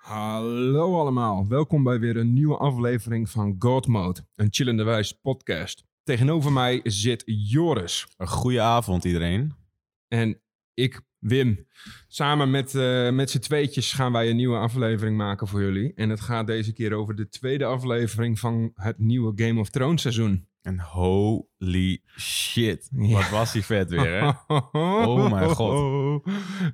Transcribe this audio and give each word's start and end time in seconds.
Hallo 0.00 0.98
allemaal, 1.00 1.48
welkom 1.48 1.82
bij 1.82 1.98
weer 1.98 2.16
een 2.16 2.32
nieuwe 2.32 2.56
aflevering 2.56 3.30
van 3.30 3.56
God 3.58 3.86
Mode, 3.86 4.26
een 4.34 4.48
chillende 4.50 4.82
wijs 4.82 5.12
podcast. 5.12 5.84
Tegenover 6.02 6.52
mij 6.52 6.80
zit 6.82 7.22
Joris 7.26 8.06
Een 8.16 8.28
goede 8.28 8.60
avond 8.60 9.04
iedereen. 9.04 9.54
en 10.08 10.40
ik, 10.74 11.00
Wim. 11.18 11.66
Samen 12.08 12.50
met, 12.50 12.74
eh, 12.74 13.10
met 13.10 13.30
z'n 13.30 13.38
tweetjes 13.38 13.92
gaan 13.92 14.12
wij 14.12 14.30
een 14.30 14.36
nieuwe 14.36 14.58
aflevering 14.58 15.16
maken 15.16 15.48
voor 15.48 15.60
jullie. 15.60 15.92
En 15.94 16.10
het 16.10 16.20
gaat 16.20 16.46
deze 16.46 16.72
keer 16.72 16.92
over 16.92 17.14
de 17.14 17.28
tweede 17.28 17.64
aflevering 17.64 18.38
van 18.38 18.72
het 18.74 18.98
nieuwe 18.98 19.32
Game 19.34 19.60
of 19.60 19.70
Thrones 19.70 20.00
seizoen. 20.00 20.48
En 20.64 20.80
holy 20.80 22.02
shit. 22.18 22.88
Ja. 22.96 23.14
Wat 23.14 23.28
was 23.30 23.52
die 23.52 23.64
vet 23.64 23.90
weer, 23.90 24.20
hè? 24.20 24.30
Oh 24.72 25.30
mijn 25.30 25.48
god. 25.50 26.22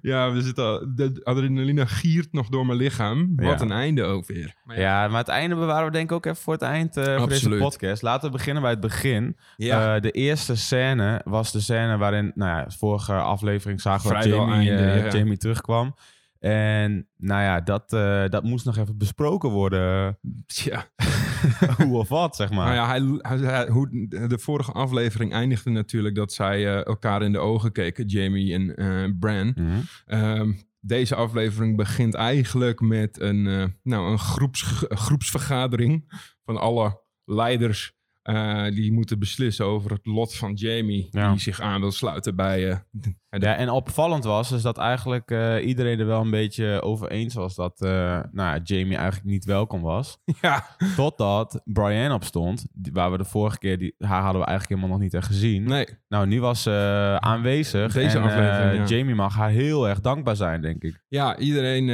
Ja, 0.03 0.33
we 0.33 0.43
zitten, 0.43 0.65
al- 0.65 0.87
de 0.95 1.21
adrenaline 1.25 1.87
giert 1.87 2.33
nog 2.33 2.49
door 2.49 2.67
mijn 2.67 2.79
lichaam. 2.79 3.33
Wat 3.37 3.59
Ja. 3.59 3.61
een 3.61 3.73
einde 3.73 4.03
ook 4.05 4.27
weer. 4.27 4.55
Maar 4.65 4.81
Ja, 4.81 5.09
maar 5.09 5.19
het 5.19 5.29
einde 5.29 5.55
bewaren 5.55 5.87
we 5.87 5.93
denk 5.93 6.11
ik 6.11 6.17
ook 6.17 6.27
even 6.27 6.43
voor 6.43 6.53
het 6.53 6.63
eind 6.63 6.97
eh, 6.97 7.19
voor 7.19 7.29
deze 7.29 7.49
podcast. 7.49 8.03
Laten 8.03 8.31
we 8.31 8.37
beginnen 8.37 8.63
bij 8.63 8.71
het 8.71 8.81
begin. 8.81 9.37
Ja. 9.57 9.95
Eh, 9.95 10.01
de 10.03 10.11
eerste 10.11 10.57
scène 10.57 11.21
was 11.25 11.53
de 11.53 11.61
scène 11.61 11.97
waarin, 11.97 12.33
nou 12.35 12.59
ja, 12.59 12.67
vorige 12.71 13.15
aflevering 13.15 13.81
zagen 13.81 14.11
we 14.19 14.29
Jamie, 14.29 14.55
einde, 14.55 14.85
eh, 14.85 15.05
ja. 15.05 15.19
Jamie 15.19 15.37
terugkwam. 15.37 15.95
En 16.39 17.09
nou 17.17 17.43
ja, 17.43 17.61
dat, 17.61 17.91
dat 18.33 18.43
moest 18.45 18.65
nog 18.65 18.77
even 18.77 18.99
besproken 18.99 19.51
worden. 19.51 20.19
Tja. 20.47 20.85
Hoe 21.87 21.99
of 21.99 22.09
wat, 22.09 22.37
zeg 22.37 22.51
maar. 22.51 22.65
Nou 22.65 22.75
ja, 22.75 23.19
hij, 23.29 23.69
hoe, 23.69 24.07
de 24.29 24.39
vorige 24.39 24.73
aflevering 24.73 25.33
eindigde 25.33 25.71
natuurlijk 25.71 26.15
dat 26.15 26.33
zij 26.33 26.67
eh, 26.67 26.87
elkaar 26.87 27.23
in 27.23 27.33
de 27.33 27.39
ogen 27.39 27.73
keken, 27.73 28.07
Jamie 28.07 28.55
en 28.55 28.77
eh 28.77 29.11
Bran. 29.19 29.53
Mhm. 29.57 29.81
Ehm, 30.07 30.53
deze 30.81 31.15
aflevering 31.15 31.77
begint 31.77 32.15
eigenlijk 32.15 32.81
met 32.81 33.21
een, 33.21 33.47
eh, 33.47 33.65
nou, 33.83 34.11
een 34.11 34.19
groeps, 34.19 34.85
groepsvergadering 34.89 36.13
van 36.45 36.57
alle 36.57 37.03
leiders. 37.25 37.99
Eh, 38.23 38.65
die 38.65 38.93
moeten 38.93 39.19
beslissen 39.19 39.65
over 39.67 39.91
het 39.91 40.07
lot 40.07 40.35
van 40.37 40.53
Jamie, 40.55 41.09
Ja. 41.11 41.31
die 41.31 41.41
zich 41.41 41.61
aan 41.61 41.81
wil 41.81 41.91
sluiten 41.93 42.37
bij. 42.37 42.61
de- 42.91 43.15
de- 43.31 43.47
Ja, 43.47 43.57
en 43.57 43.71
opvallend 43.71 44.25
was 44.25 44.53
is 44.53 44.63
dat 44.63 44.79
eigenlijk 44.79 45.31
eh, 45.31 45.67
iedereen 45.67 45.99
er 46.01 46.07
wel 46.07 46.21
een 46.21 46.31
beetje 46.31 46.83
over 46.83 47.11
eens 47.11 47.35
was 47.35 47.55
dat 47.55 47.81
nou 47.81 48.31
ja, 48.33 48.61
Jamie 48.63 48.97
eigenlijk 48.97 49.27
niet 49.31 49.45
welkom 49.45 49.81
was. 49.83 50.19
ja, 50.43 50.67
Totdat 50.97 51.61
Brian 51.65 52.13
opstond, 52.13 52.67
waar 52.93 53.11
we 53.11 53.19
de 53.19 53.25
vorige 53.25 53.59
keer, 53.59 53.79
die, 53.79 53.95
haar 53.99 54.23
hadden 54.23 54.41
we 54.41 54.47
eigenlijk 54.47 54.69
helemaal 54.69 54.97
nog 54.99 55.05
niet 55.07 55.15
echt 55.15 55.27
gezien. 55.27 55.63
nee, 55.65 55.87
Nou, 56.09 56.27
nu 56.27 56.41
was 56.41 56.63
ze 56.63 57.17
aanwezig. 57.21 57.93
Deze 57.93 58.19
en, 58.19 58.25
aflevering, 58.25 58.89
ja. 58.89 58.97
Jamie 58.97 59.15
mag 59.15 59.35
haar 59.35 59.51
heel 59.51 59.89
erg 59.89 60.01
dankbaar 60.01 60.37
zijn, 60.37 60.61
denk 60.63 60.83
ik. 60.83 61.03
ja, 61.09 61.37
iedereen 61.39 61.89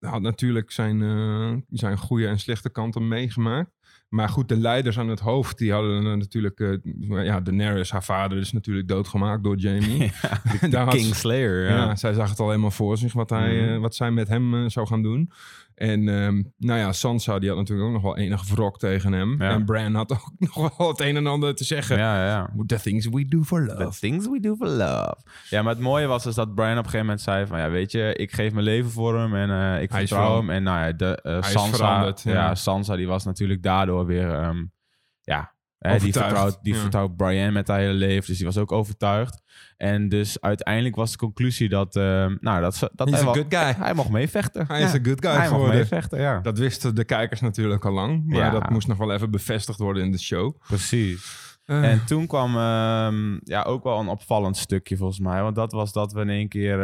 had 0.00 0.20
natuurlijk 0.22 0.70
zijn, 0.70 0.98
zijn 1.70 1.96
goede 1.98 2.26
en 2.26 2.38
slechte 2.38 2.70
kanten 2.70 3.08
meegemaakt. 3.08 3.70
Maar 4.10 4.28
goed, 4.28 4.48
de 4.48 4.56
leiders 4.56 4.98
aan 4.98 5.08
het 5.08 5.20
hoofd, 5.20 5.58
die 5.58 5.72
hadden 5.72 6.06
eh, 6.06 6.12
natuurlijk... 6.16 6.60
eh, 6.60 7.24
ja, 7.24 7.40
Daenerys, 7.40 7.90
haar 7.90 8.04
vader, 8.04 8.38
is 8.38 8.52
natuurlijk 8.52 8.88
doodgemaakt 8.88 9.42
door 9.44 9.56
Jamie. 9.56 10.02
ja, 10.60 10.68
Daar 10.68 10.84
had 10.84 10.92
ze- 10.92 10.98
King 11.00 11.14
Slayer. 11.14 11.62
Ja. 11.68 11.76
Ja. 11.76 11.96
zij 11.96 12.12
zag 12.12 12.28
het 12.30 12.38
al 12.40 12.48
helemaal 12.48 12.70
voor 12.70 12.96
zich 12.98 13.12
wat, 13.12 13.30
hij, 13.30 13.54
Mhm. 13.62 13.72
eh, 13.74 13.78
wat 13.80 13.94
zij 13.94 14.10
met 14.10 14.28
hem 14.28 14.68
zou 14.70 14.86
gaan 14.86 15.02
doen. 15.02 15.30
En 15.80 16.08
ehm, 16.08 16.42
nou 16.56 16.78
ja, 16.78 16.92
Sansa 16.92 17.38
die 17.38 17.48
had 17.48 17.58
natuurlijk 17.58 17.88
ook 17.88 17.94
nog 17.94 18.02
wel 18.02 18.16
enige 18.16 18.54
wrok 18.54 18.78
tegen 18.78 19.12
hem. 19.12 19.42
Ja. 19.42 19.50
En 19.50 19.64
Bran 19.64 19.94
had 19.94 20.12
ook 20.12 20.32
nog 20.54 20.76
wel 20.76 20.88
het 20.88 21.00
een 21.00 21.16
en 21.16 21.26
ander 21.26 21.54
te 21.54 21.64
zeggen. 21.64 21.96
ja, 21.98 22.26
ja. 22.26 22.50
The 22.66 22.80
things 22.80 23.06
we 23.06 23.24
do 23.24 23.42
for 23.42 23.66
The 23.66 23.74
love. 23.74 23.98
things 23.98 24.26
we 24.28 24.40
do 24.40 24.56
for 24.56 24.68
love. 24.68 25.16
Ja, 25.48 25.62
maar 25.62 25.72
het 25.72 25.82
mooie 25.82 26.06
was 26.06 26.22
dus 26.22 26.34
dat 26.34 26.54
Brian 26.54 26.70
op 26.70 26.76
een 26.76 26.84
gegeven 26.84 27.06
moment 27.06 27.20
zei 27.20 27.46
van... 27.46 27.58
Ja, 27.58 27.70
weet 27.70 27.92
je, 27.92 28.14
ik 28.14 28.32
geef 28.32 28.52
mijn 28.52 28.64
leven 28.64 28.90
voor 28.90 29.18
hem 29.18 29.34
en 29.34 29.50
eh, 29.50 29.82
ik 29.82 29.90
Hij 29.90 30.00
vertrouw 30.00 30.36
hem. 30.36 30.50
En 30.50 30.62
nou 30.62 30.86
ja, 30.86 30.92
de, 30.92 31.22
eh, 31.22 31.42
Sansa, 31.42 32.14
ja. 32.24 32.54
Sansa 32.54 32.96
die 32.96 33.06
was 33.06 33.24
natuurlijk 33.24 33.62
daardoor 33.62 34.06
weer... 34.06 34.30
ehm, 34.30 34.64
hè, 35.88 35.98
die, 35.98 36.12
vertrouwt, 36.12 36.58
die 36.62 36.74
ja. 36.74 36.80
vertrouwt 36.80 37.16
Brian 37.16 37.52
met 37.52 37.68
haar 37.68 37.78
hele 37.78 37.92
leven. 37.92 38.26
Dus 38.26 38.36
die 38.36 38.46
was 38.46 38.58
ook 38.58 38.72
overtuigd. 38.72 39.42
En 39.76 40.08
dus 40.08 40.40
uiteindelijk 40.40 40.96
was 40.96 41.10
de 41.10 41.16
conclusie 41.18 41.68
dat... 41.68 41.96
ehm, 41.96 42.36
nou, 42.40 42.60
dat, 42.60 42.90
dat 42.94 43.10
hij, 43.10 43.20
a 43.20 43.24
wel- 43.24 43.34
good 43.34 43.46
guy. 43.54 43.74
hij 43.78 43.94
mocht 43.94 44.08
meevechten. 44.10 44.64
Hij 44.66 44.82
is 44.82 44.92
een 44.92 45.04
good 45.04 45.20
guy 45.20 45.30
Hij 45.30 45.38
mocht 45.40 45.50
geworden. 45.50 45.76
meevechten, 45.76 46.20
ja. 46.20 46.40
Dat 46.40 46.58
wisten 46.58 46.94
de 46.94 47.04
kijkers 47.04 47.40
natuurlijk 47.40 47.84
al 47.84 47.92
lang. 47.92 48.26
Maar 48.26 48.36
Ja. 48.38 48.50
dat 48.50 48.70
moest 48.70 48.86
nog 48.88 48.98
wel 48.98 49.12
even 49.12 49.30
bevestigd 49.30 49.78
worden 49.78 50.02
in 50.04 50.12
de 50.12 50.18
show. 50.18 50.56
Precies. 50.66 51.48
Eh, 51.64 51.90
En 51.90 52.04
toen 52.04 52.26
kwam 52.26 52.56
ehm, 52.56 53.38
ja, 53.44 53.62
ook 53.62 53.84
wel 53.84 54.00
een 54.00 54.08
opvallend 54.08 54.56
stukje 54.56 54.96
volgens 54.96 55.20
mij. 55.20 55.42
Want 55.42 55.54
dat 55.54 55.72
was 55.72 55.92
dat 55.92 56.12
we 56.12 56.20
in 56.20 56.28
één 56.28 56.48
keer 56.48 56.76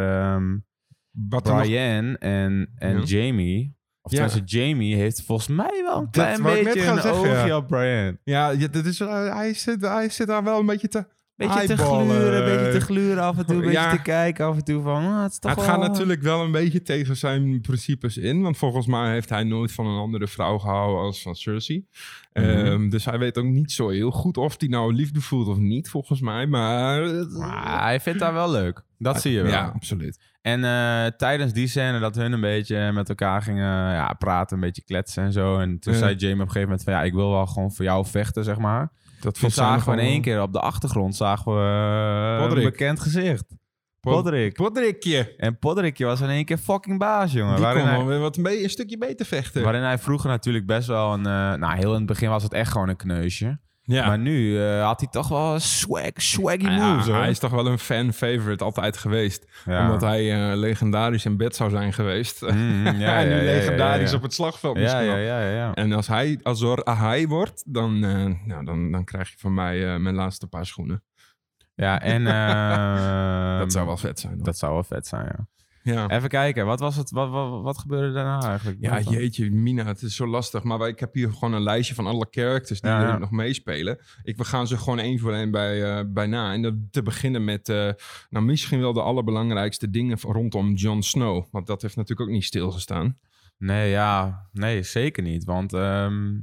nog- 1.29 1.41
Brian 1.41 2.15
en, 2.17 2.71
en 2.75 2.97
Ja. 2.97 3.03
Jamie... 3.03 3.75
Of 4.07 4.33
Ja. 4.33 4.41
Jamie 4.45 4.95
heeft 4.95 5.21
volgens 5.21 5.47
mij 5.47 5.81
wel 5.83 5.97
een 5.97 6.09
klein 6.09 6.43
beetje 6.43 6.85
een 6.85 7.01
zeggen, 7.01 7.11
oogje 7.11 7.47
ja. 7.47 7.57
op 7.57 7.67
Brian. 7.67 8.17
Ja, 8.23 8.55
dat 8.55 8.85
is, 8.85 8.99
eh, 8.99 9.35
hij, 9.35 9.53
zit, 9.53 9.81
hij 9.81 10.09
zit 10.09 10.27
daar 10.27 10.43
wel 10.43 10.59
een 10.59 10.65
beetje 10.65 10.87
te... 10.87 11.05
Beetje 11.37 11.65
te 11.67 11.77
gluren, 11.77 12.45
beetje 12.45 12.71
te 12.79 12.85
gluren 12.85 13.23
af 13.23 13.37
en 13.37 13.45
toe. 13.45 13.55
Een 13.55 13.61
beetje 13.61 13.77
Ja. 13.79 13.91
te 13.91 14.01
kijken 14.01 14.45
af 14.45 14.55
en 14.55 14.63
toe 14.63 14.81
van... 14.81 15.05
ah, 15.05 15.21
het 15.23 15.31
is 15.31 15.39
toch 15.39 15.51
Het 15.51 15.59
wel- 15.59 15.69
gaat 15.69 15.79
natuurlijk 15.87 16.21
wel 16.21 16.41
een 16.43 16.51
beetje 16.51 16.81
tegen 16.81 17.15
zijn 17.17 17.61
principes 17.61 18.17
in. 18.17 18.41
Want 18.41 18.57
volgens 18.57 18.85
mij 18.87 19.11
heeft 19.11 19.29
hij 19.29 19.43
nooit 19.43 19.71
van 19.71 19.85
een 19.87 19.99
andere 19.99 20.27
vrouw 20.27 20.57
gehouden 20.57 21.01
als 21.01 21.21
van 21.21 21.35
Cersei. 21.35 21.85
Mhm. 22.33 22.45
Ehm, 22.45 22.89
dus 22.89 23.05
hij 23.05 23.19
weet 23.19 23.37
ook 23.37 23.45
niet 23.45 23.71
zo 23.71 23.89
heel 23.89 24.11
goed 24.11 24.37
of 24.37 24.55
hij 24.57 24.67
nou 24.69 24.93
liefde 24.93 25.21
voelt 25.21 25.47
of 25.47 25.57
niet, 25.57 25.89
volgens 25.89 26.21
mij. 26.21 26.47
Maar... 26.47 27.01
Maar 27.37 27.81
hij 27.83 27.99
vindt 27.99 28.21
haar 28.21 28.33
wel 28.33 28.51
leuk. 28.51 28.83
Dat 28.97 29.21
zie 29.21 29.31
je 29.31 29.41
wel. 29.41 29.51
Ja, 29.51 29.71
absoluut. 29.75 30.19
En 30.41 30.63
eh, 30.63 31.05
tijdens 31.17 31.53
die 31.53 31.67
scène 31.67 31.99
dat 31.99 32.15
hun 32.15 32.31
een 32.31 32.41
beetje 32.41 32.91
met 32.91 33.09
elkaar 33.09 33.41
gingen 33.41 33.91
ja, 33.93 34.13
praten, 34.19 34.55
een 34.55 34.63
beetje 34.63 34.83
kletsen 34.83 35.23
en 35.23 35.31
zo. 35.31 35.59
En 35.59 35.79
toen 35.79 35.93
Ja. 35.93 35.99
zei 35.99 36.15
Jamie 36.15 36.35
op 36.35 36.39
een 36.41 36.45
gegeven 36.47 36.61
moment 36.67 36.83
van 36.83 36.93
ja, 36.93 37.03
ik 37.03 37.13
wil 37.13 37.31
wel 37.31 37.45
gewoon 37.45 37.71
voor 37.73 37.85
jou 37.85 38.05
vechten, 38.05 38.43
zeg 38.43 38.57
maar. 38.57 38.91
Dat 39.19 39.39
Toen 39.39 39.51
zagen 39.51 39.91
we 39.95 40.01
in 40.01 40.07
één 40.07 40.21
keer 40.21 40.41
op 40.41 40.53
de 40.53 40.59
achtergrond 40.59 41.15
zagen 41.15 41.53
we 41.53 41.59
eh, 42.49 42.57
een 42.57 42.63
bekend 42.63 42.99
gezicht. 42.99 43.45
Pod- 43.99 44.13
Podrick. 44.13 44.53
Podrickje. 44.53 45.35
En 45.37 45.59
Podrickje 45.59 46.05
was 46.05 46.21
in 46.21 46.29
één 46.29 46.45
keer 46.45 46.57
fucking 46.57 46.99
baas, 46.99 47.31
jongen. 47.31 47.55
Die 47.55 47.63
Waarin 47.63 47.81
kon 47.83 47.91
hij, 47.91 48.05
weer 48.05 48.19
wat 48.19 48.37
mee, 48.37 48.63
een 48.63 48.69
stukje 48.69 48.97
beter 48.97 49.25
vechten. 49.25 49.63
waarin 49.63 49.81
hij 49.81 49.97
vroeger 49.97 50.29
natuurlijk 50.29 50.65
best 50.65 50.87
wel 50.87 51.13
een... 51.13 51.25
eh, 51.25 51.53
nou, 51.53 51.75
heel 51.77 51.91
in 51.91 51.97
het 51.97 52.05
begin 52.05 52.29
was 52.29 52.43
het 52.43 52.53
echt 52.53 52.71
gewoon 52.71 52.89
een 52.89 52.95
kneusje. 52.95 53.59
Ja. 53.87 54.07
Maar 54.07 54.19
nu 54.19 54.63
eh, 54.63 54.85
had 54.85 54.99
hij 54.99 55.09
toch 55.09 55.27
wel 55.27 55.59
swag, 55.59 56.11
swaggy 56.13 56.63
Nou 56.63 56.75
ja, 56.75 56.91
moves, 56.91 57.07
hoor. 57.07 57.15
hij 57.15 57.29
is 57.29 57.39
toch 57.39 57.51
wel 57.51 57.67
een 57.67 57.79
fan-favorite 57.79 58.63
altijd 58.63 58.97
geweest. 58.97 59.45
Ja. 59.65 59.85
Omdat 59.85 60.01
hij 60.01 60.49
eh, 60.51 60.57
legendarisch 60.57 61.25
in 61.25 61.37
bed 61.37 61.55
zou 61.55 61.69
zijn 61.69 61.93
geweest. 61.93 62.41
Mm, 62.41 62.85
ja, 62.99 63.19
en 63.19 63.29
nu 63.29 63.35
legendarisch 63.35 64.13
op 64.13 64.21
het 64.21 64.33
slagveld 64.33 64.77
misschien 64.77 65.03
ja, 65.03 65.15
ja, 65.15 65.39
ja, 65.39 65.49
ja. 65.49 65.73
En 65.73 65.91
als 65.93 66.07
hij 66.07 66.39
Azor 66.43 66.83
Ahai 66.83 67.27
wordt, 67.27 67.63
dan, 67.65 68.03
eh, 68.03 68.25
nou, 68.45 68.65
dan, 68.65 68.91
dan 68.91 69.03
krijg 69.03 69.29
je 69.29 69.37
van 69.37 69.53
mij 69.53 69.99
mijn 69.99 70.15
laatste 70.15 70.47
paar 70.47 70.65
schoenen. 70.65 71.03
Ja, 71.75 72.01
en... 72.01 72.23
dat 73.59 73.71
zou 73.71 73.85
wel 73.85 73.97
vet 73.97 74.19
zijn. 74.19 74.33
hoor. 74.33 74.43
Dat 74.43 74.57
zou 74.57 74.73
wel 74.73 74.83
vet 74.83 75.07
zijn, 75.07 75.25
ja. 75.25 75.47
Ja. 75.93 76.09
Even 76.09 76.29
kijken, 76.29 76.65
wat, 76.65 76.79
was 76.79 76.95
het, 76.95 77.09
wat, 77.11 77.29
wat, 77.29 77.61
wat 77.61 77.77
gebeurde 77.77 78.13
daarna 78.13 78.41
eigenlijk? 78.41 78.77
Ja, 78.81 78.99
dan? 78.99 79.13
jeetje, 79.13 79.51
Mina, 79.51 79.85
het 79.85 80.01
is 80.01 80.15
zo 80.15 80.27
lastig. 80.27 80.63
Maar 80.63 80.77
wij- 80.77 80.89
ik 80.89 80.99
heb 80.99 81.13
hier 81.13 81.31
gewoon 81.31 81.53
een 81.53 81.61
lijstje 81.63 81.95
van 81.95 82.05
alle 82.07 82.27
characters 82.31 82.81
die 82.81 82.91
Ja, 82.91 83.13
er 83.13 83.19
nog 83.19 83.31
meespelen. 83.31 83.99
Ik, 84.23 84.37
we 84.37 84.43
gaan 84.43 84.67
ze 84.67 84.77
gewoon 84.77 84.99
één 84.99 85.19
voor 85.19 85.33
één 85.33 85.51
bij, 85.51 85.97
eh, 85.97 86.03
bij 86.07 86.27
na. 86.27 86.53
En 86.53 86.61
dat, 86.61 86.73
te 86.91 87.01
beginnen 87.03 87.43
met, 87.43 87.69
eh, 87.69 87.89
nou 88.29 88.45
misschien 88.45 88.79
wel 88.79 88.93
de 88.93 89.01
allerbelangrijkste 89.01 89.89
dingen 89.89 90.17
rondom 90.21 90.73
Jon 90.73 91.03
Snow. 91.03 91.45
Want 91.51 91.67
dat 91.67 91.81
heeft 91.81 91.95
natuurlijk 91.95 92.27
ook 92.29 92.35
niet 92.35 92.43
stilgestaan. 92.45 93.17
Nee, 93.57 93.89
ja, 93.89 94.47
nee, 94.51 94.83
zeker 94.83 95.23
niet. 95.23 95.43
Want 95.43 95.73
ehm, 95.73 96.33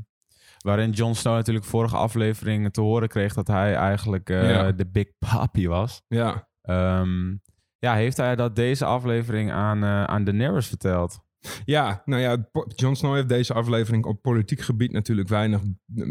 waarin 0.58 0.90
Jon 0.90 1.14
Snow 1.14 1.34
natuurlijk 1.34 1.66
vorige 1.66 1.96
aflevering 1.96 2.72
te 2.72 2.80
horen 2.80 3.08
kreeg 3.08 3.34
dat 3.34 3.46
hij 3.46 3.74
eigenlijk 3.74 4.30
eh, 4.30 4.50
Ja. 4.50 4.72
de 4.72 4.86
Big 4.86 5.06
Papi 5.18 5.68
was. 5.68 6.02
Ja, 6.08 6.48
Ehm, 6.62 7.34
ja, 7.84 7.94
heeft 7.94 8.16
hij 8.16 8.36
dat 8.36 8.56
deze 8.56 8.84
aflevering 8.84 9.52
aan, 9.52 9.84
eh 9.84 10.04
aan 10.04 10.24
Daenerys 10.24 10.66
verteld? 10.66 11.23
Ja, 11.64 12.02
nou 12.04 12.22
ja, 12.22 12.48
Jon 12.74 12.96
Snow 12.96 13.14
heeft 13.14 13.28
deze 13.28 13.54
aflevering 13.54 14.04
op 14.04 14.22
politiek 14.22 14.60
gebied 14.60 14.92
natuurlijk 14.92 15.28
weinig 15.28 15.60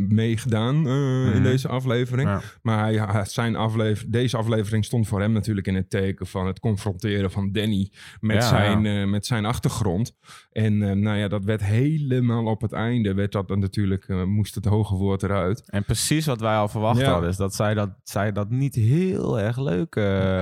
meegedaan 0.08 0.88
eh, 0.88 1.26
in 1.26 1.32
Mhm. 1.32 1.44
deze 1.44 1.68
aflevering. 1.68 2.30
Ja. 2.30 2.42
Maar 2.62 2.80
hij, 2.80 3.26
zijn 3.26 3.56
aflever, 3.56 4.12
deze 4.12 4.38
aflevering 4.38 4.86
stond 4.86 5.08
voor 5.08 5.20
hem 5.22 5.32
natuurlijk 5.32 5.68
in 5.68 5.76
het 5.76 5.90
teken 5.90 6.28
van 6.28 6.48
het 6.48 6.60
confronteren 6.60 7.32
van 7.32 7.52
Danny 7.52 7.92
met, 8.20 8.36
Ja, 8.36 8.42
zijn, 8.48 8.86
eh, 8.86 9.06
met 9.06 9.26
zijn 9.26 9.46
achtergrond. 9.46 10.18
En 10.52 10.82
eh, 10.90 10.92
nou 10.96 11.18
ja, 11.18 11.28
dat 11.28 11.44
werd 11.44 11.64
helemaal 11.64 12.46
op 12.46 12.62
het 12.62 12.72
einde, 12.74 13.14
werd 13.14 13.32
dat 13.32 13.48
dan 13.48 13.60
natuurlijk, 13.60 14.26
moest 14.26 14.56
het 14.56 14.66
hoge 14.66 14.96
woord 14.96 15.24
eruit. 15.24 15.64
En 15.70 15.84
precies 15.84 16.26
wat 16.26 16.40
wij 16.40 16.56
al 16.56 16.68
verwacht 16.68 17.02
hadden, 17.04 17.30
is 17.30 17.38
dat 17.38 17.56
zij 17.56 17.74
dat, 17.74 17.90
zij 18.04 18.32
dat 18.32 18.50
niet 18.50 18.76
heel 18.76 19.40
erg 19.40 19.58
leuk 19.60 19.96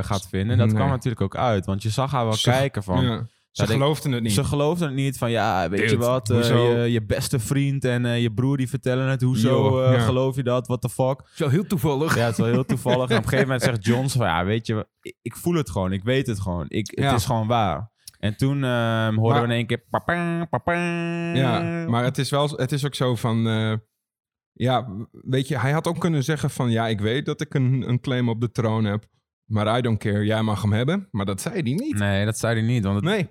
gaat 0.06 0.28
vinden. 0.28 0.52
En 0.52 0.58
dat 0.58 0.68
Nee. 0.68 0.76
kwam 0.76 0.90
natuurlijk 0.90 1.22
ook 1.22 1.36
uit, 1.36 1.66
want 1.66 1.84
je 1.84 1.90
zag 1.90 2.12
haar 2.12 2.26
wel 2.26 2.38
kijken 2.42 2.84
van... 2.84 3.28
Ze 3.51 3.65
denk- 3.65 3.80
geloofden 3.80 4.12
het 4.12 4.24
niet. 4.24 4.31
Ze 4.31 4.44
geloofden 4.44 4.88
het 4.88 4.98
niet 4.98 5.18
van, 5.18 5.31
ja, 5.31 5.69
weet 5.69 5.89
je 5.89 5.98
wat, 5.98 6.30
eh, 6.30 6.48
je, 6.83 6.92
je 6.92 7.06
beste 7.06 7.39
vriend 7.39 7.86
en 7.86 8.06
eh, 8.06 8.21
je 8.21 8.33
broer 8.33 8.57
die 8.57 8.69
vertellen 8.69 9.07
het. 9.07 9.21
Hoezo 9.21 9.81
eh, 9.83 9.94
ja. 9.94 10.00
geloof 10.00 10.36
je 10.36 10.44
dat? 10.44 10.68
What 10.68 10.81
the 10.81 10.89
fuck? 10.89 11.21
Zo 11.33 11.48
heel 11.50 11.65
toevallig. 11.65 12.15
Ja, 12.15 12.21
het 12.24 12.31
is 12.31 12.38
wel 12.38 12.48
heel 12.53 12.65
toevallig. 12.65 13.09
En 13.09 13.18
op 13.18 13.24
een 13.24 13.30
gegeven 13.30 13.45
moment 13.45 13.62
zegt 13.63 13.86
John 13.86 14.07
zo 14.07 14.18
van, 14.19 14.27
ja, 14.27 14.45
weet 14.45 14.68
je, 14.68 14.88
ik, 15.01 15.15
ik 15.21 15.36
voel 15.36 15.53
het 15.53 15.69
gewoon. 15.69 15.92
Ik 15.92 16.03
weet 16.03 16.27
het 16.27 16.39
gewoon. 16.39 16.65
Ik, 16.68 16.88
het 16.95 17.00
Ja. 17.06 17.13
is 17.15 17.25
gewoon 17.25 17.48
waar. 17.48 17.92
En 18.19 18.38
toen 18.38 18.63
ehm, 18.63 19.15
hoorden 19.15 19.21
Maar- 19.31 19.42
we 19.42 19.48
in 19.48 19.51
één 19.57 19.65
keer... 19.65 19.83
Papa, 19.89 20.45
papa. 20.45 20.74
Ja, 21.33 21.86
maar 21.89 22.03
het 22.03 22.18
is, 22.18 22.30
wel, 22.30 22.50
het 22.50 22.71
is 22.71 22.86
ook 22.86 22.95
zo 22.95 23.15
van... 23.15 23.48
eh, 23.48 23.74
ja, 24.53 24.88
weet 25.12 25.48
je, 25.48 25.59
hij 25.59 25.71
had 25.71 25.88
ook 25.88 26.00
kunnen 26.00 26.24
zeggen 26.24 26.50
van... 26.50 26.71
Ja, 26.71 26.88
ik 26.88 27.00
weet 27.01 27.25
dat 27.25 27.42
ik 27.42 27.53
een, 27.53 27.83
een 27.88 28.00
claim 28.00 28.30
op 28.30 28.42
de 28.42 28.51
troon 28.51 28.86
heb. 28.86 29.06
Maar 29.51 29.77
I 29.77 29.81
don't 29.81 29.98
care, 30.00 30.25
jij 30.25 30.42
mag 30.42 30.62
hem 30.62 30.74
hebben. 30.74 31.07
Maar 31.12 31.25
dat 31.25 31.42
zei 31.42 31.53
hij 31.53 31.74
niet. 31.74 31.98
Nee, 32.00 32.25
dat 32.25 32.38
zei 32.38 32.53
hij 32.59 32.68
niet. 32.68 32.83
Want 32.83 32.95
het, 32.95 33.03
Nee. 33.03 33.30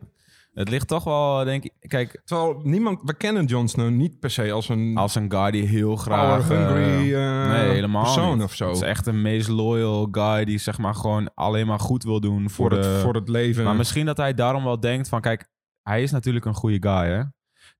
het 0.54 0.68
ligt 0.68 0.88
toch 0.88 1.04
wel, 1.04 1.44
denk 1.44 1.64
ik... 1.64 1.72
Kijk, 1.80 2.22
Terwijl 2.24 2.60
niemand... 2.62 3.00
We 3.04 3.14
kennen 3.14 3.44
Jon 3.44 3.68
Snow 3.68 3.90
niet 3.90 4.18
per 4.20 4.30
se 4.30 4.52
als 4.52 4.68
een 4.68 4.96
als 4.96 5.14
een 5.14 5.30
guy 5.32 5.50
die 5.50 5.66
heel 5.66 5.96
graag... 5.96 6.48
hungry 6.48 7.14
eh, 7.14 7.48
nee, 7.50 7.68
helemaal 7.70 8.02
persoon 8.02 8.34
niet. 8.36 8.44
of 8.46 8.54
zo. 8.54 8.66
Het 8.66 8.76
is 8.76 8.82
echt 8.82 9.06
een 9.06 9.22
meest 9.22 9.48
loyal 9.48 10.08
guy 10.10 10.44
die 10.44 10.58
zeg 10.58 10.78
maar 10.78 10.94
gewoon 10.94 11.34
alleen 11.34 11.66
maar 11.66 11.80
goed 11.80 12.04
wil 12.04 12.20
doen 12.20 12.50
voor, 12.50 12.68
voor, 12.70 12.78
het, 12.78 12.82
de... 12.82 13.00
voor 13.02 13.14
het 13.14 13.28
leven. 13.28 13.64
Maar 13.64 13.76
misschien 13.76 14.06
dat 14.06 14.16
hij 14.16 14.34
daarom 14.34 14.64
wel 14.64 14.80
denkt 14.80 15.08
van, 15.08 15.20
kijk, 15.20 15.48
hij 15.82 16.02
is 16.02 16.10
natuurlijk 16.10 16.44
een 16.44 16.54
goede 16.54 16.88
guy, 16.88 17.08
hè. 17.10 17.22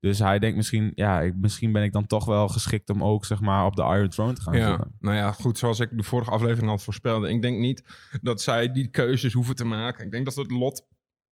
Dus 0.00 0.18
hij 0.18 0.38
denkt 0.38 0.56
misschien, 0.56 0.92
ja, 0.94 1.20
ik, 1.20 1.34
misschien 1.36 1.72
ben 1.72 1.82
ik 1.82 1.92
dan 1.92 2.06
toch 2.06 2.24
wel 2.24 2.48
geschikt 2.48 2.90
om 2.90 3.04
ook, 3.04 3.24
zeg 3.24 3.40
maar, 3.40 3.64
op 3.64 3.76
de 3.76 3.82
Iron 3.82 4.08
Throne 4.08 4.32
te 4.32 4.42
gaan 4.42 4.56
Ja, 4.56 4.68
zitten. 4.68 4.92
nou 5.00 5.16
ja, 5.16 5.32
goed, 5.32 5.58
zoals 5.58 5.80
ik 5.80 5.88
de 5.96 6.02
vorige 6.02 6.30
aflevering 6.30 6.70
al 6.70 6.78
voorspelde. 6.78 7.28
Ik 7.28 7.42
denk 7.42 7.58
niet 7.58 7.82
dat 8.22 8.42
zij 8.42 8.72
die 8.72 8.88
keuzes 8.88 9.32
hoeven 9.32 9.54
te 9.54 9.64
maken. 9.64 10.04
Ik 10.04 10.10
denk 10.10 10.24
dat 10.24 10.34
het 10.34 10.50
lot 10.50 10.86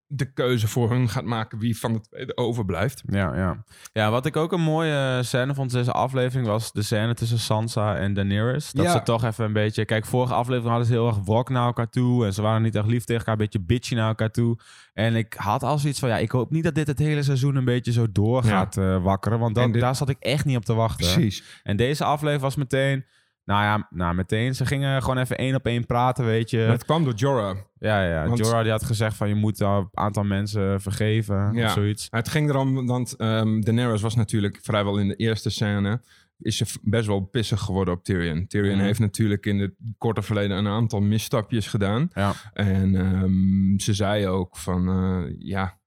de 0.09 0.33
keuze 0.33 0.67
voor 0.67 0.89
hun 0.89 1.09
gaat 1.09 1.23
maken 1.23 1.59
wie 1.59 1.77
van 1.79 1.93
de 1.93 2.01
tweede 2.01 2.37
overblijft. 2.37 3.03
Ja, 3.07 3.35
ja. 3.35 3.63
Ja, 3.93 4.11
wat 4.11 4.25
ik 4.25 4.35
ook 4.35 4.51
een 4.51 4.61
mooie 4.61 5.19
scène 5.23 5.53
vond 5.53 5.71
deze 5.71 5.91
aflevering 5.91 6.47
was 6.47 6.71
de 6.71 6.81
scène 6.81 7.13
tussen 7.13 7.39
Sansa 7.39 7.95
en 7.95 8.13
Daenerys. 8.13 8.71
Dat 8.71 8.85
Ja. 8.85 8.91
ze 8.91 9.01
toch 9.03 9.23
even 9.23 9.45
een 9.45 9.53
beetje... 9.53 9.85
Kijk, 9.85 10.05
vorige 10.05 10.33
aflevering 10.33 10.69
hadden 10.69 10.87
ze 10.87 10.93
heel 10.93 11.07
erg 11.07 11.17
wrok 11.25 11.49
naar 11.49 11.65
elkaar 11.65 11.89
toe. 11.89 12.25
En 12.25 12.33
ze 12.33 12.41
waren 12.41 12.61
niet 12.61 12.75
echt 12.75 12.85
lief 12.85 13.03
tegen 13.03 13.15
elkaar, 13.17 13.33
een 13.33 13.39
beetje 13.39 13.59
bitchy 13.61 13.95
naar 13.95 14.07
elkaar 14.07 14.31
toe. 14.31 14.57
En 14.93 15.15
ik 15.15 15.33
had 15.37 15.63
al 15.63 15.77
zoiets 15.77 15.99
van, 15.99 16.09
ja, 16.09 16.17
ik 16.17 16.31
hoop 16.31 16.51
niet 16.51 16.63
dat 16.63 16.75
dit 16.75 16.87
het 16.87 16.99
hele 16.99 17.23
seizoen 17.23 17.55
een 17.55 17.65
beetje 17.65 17.91
zo 17.91 18.05
door 18.11 18.43
Ja. 18.43 18.49
gaat 18.49 18.77
eh, 18.77 19.03
wakkeren. 19.03 19.39
Want 19.39 19.55
dit- 19.55 19.73
daar 19.73 19.95
zat 19.95 20.09
ik 20.09 20.17
echt 20.19 20.45
niet 20.45 20.57
op 20.57 20.65
te 20.65 20.73
wachten. 20.73 21.13
Precies. 21.13 21.43
En 21.63 21.77
deze 21.77 22.03
aflevering 22.03 22.41
was 22.41 22.55
meteen... 22.55 23.05
Nou 23.47 23.63
ja, 23.63 23.87
nou 23.89 24.15
meteen. 24.15 24.55
Ze 24.55 24.65
gingen 24.65 25.01
gewoon 25.01 25.17
even 25.17 25.37
één 25.37 25.55
op 25.55 25.65
één 25.65 25.85
praten, 25.85 26.25
weet 26.25 26.49
je. 26.49 26.57
Het 26.57 26.85
kwam 26.85 27.03
door 27.03 27.13
Jorah. 27.13 27.57
Ja, 27.79 28.03
ja. 28.03 28.27
Want- 28.27 28.37
Jorah 28.39 28.61
die 28.61 28.71
had 28.71 28.83
gezegd 28.83 29.15
van 29.15 29.27
je 29.29 29.35
moet 29.35 29.59
een 29.59 29.89
aantal 29.93 30.23
mensen 30.23 30.81
vergeven 30.81 31.53
Ja. 31.53 31.65
of 31.65 31.71
zoiets. 31.71 32.07
Het 32.09 32.29
ging 32.29 32.49
erom, 32.49 32.85
want 32.87 33.15
ehm 33.15 33.59
Daenerys 33.61 34.01
was 34.01 34.15
natuurlijk 34.15 34.59
vrijwel 34.61 34.97
in 34.97 35.07
de 35.07 35.15
eerste 35.15 35.49
scène... 35.49 36.01
is 36.39 36.57
ze 36.57 36.65
best 36.81 37.07
wel 37.07 37.19
pissig 37.19 37.59
geworden 37.61 37.93
op 37.93 38.03
Tyrion. 38.03 38.47
Tyrion 38.47 38.75
Mhm. 38.75 38.85
heeft 38.85 38.99
natuurlijk 38.99 39.45
in 39.45 39.59
het 39.59 39.73
korte 39.97 40.21
verleden 40.21 40.57
een 40.57 40.67
aantal 40.67 40.99
misstapjes 41.01 41.67
gedaan. 41.67 42.09
Ja. 42.13 42.33
En 42.53 42.95
ehm, 42.95 43.79
ze 43.79 43.93
zei 43.93 44.27
ook 44.27 44.57
van, 44.57 44.87
eh, 44.89 45.35
ja, 45.39 45.79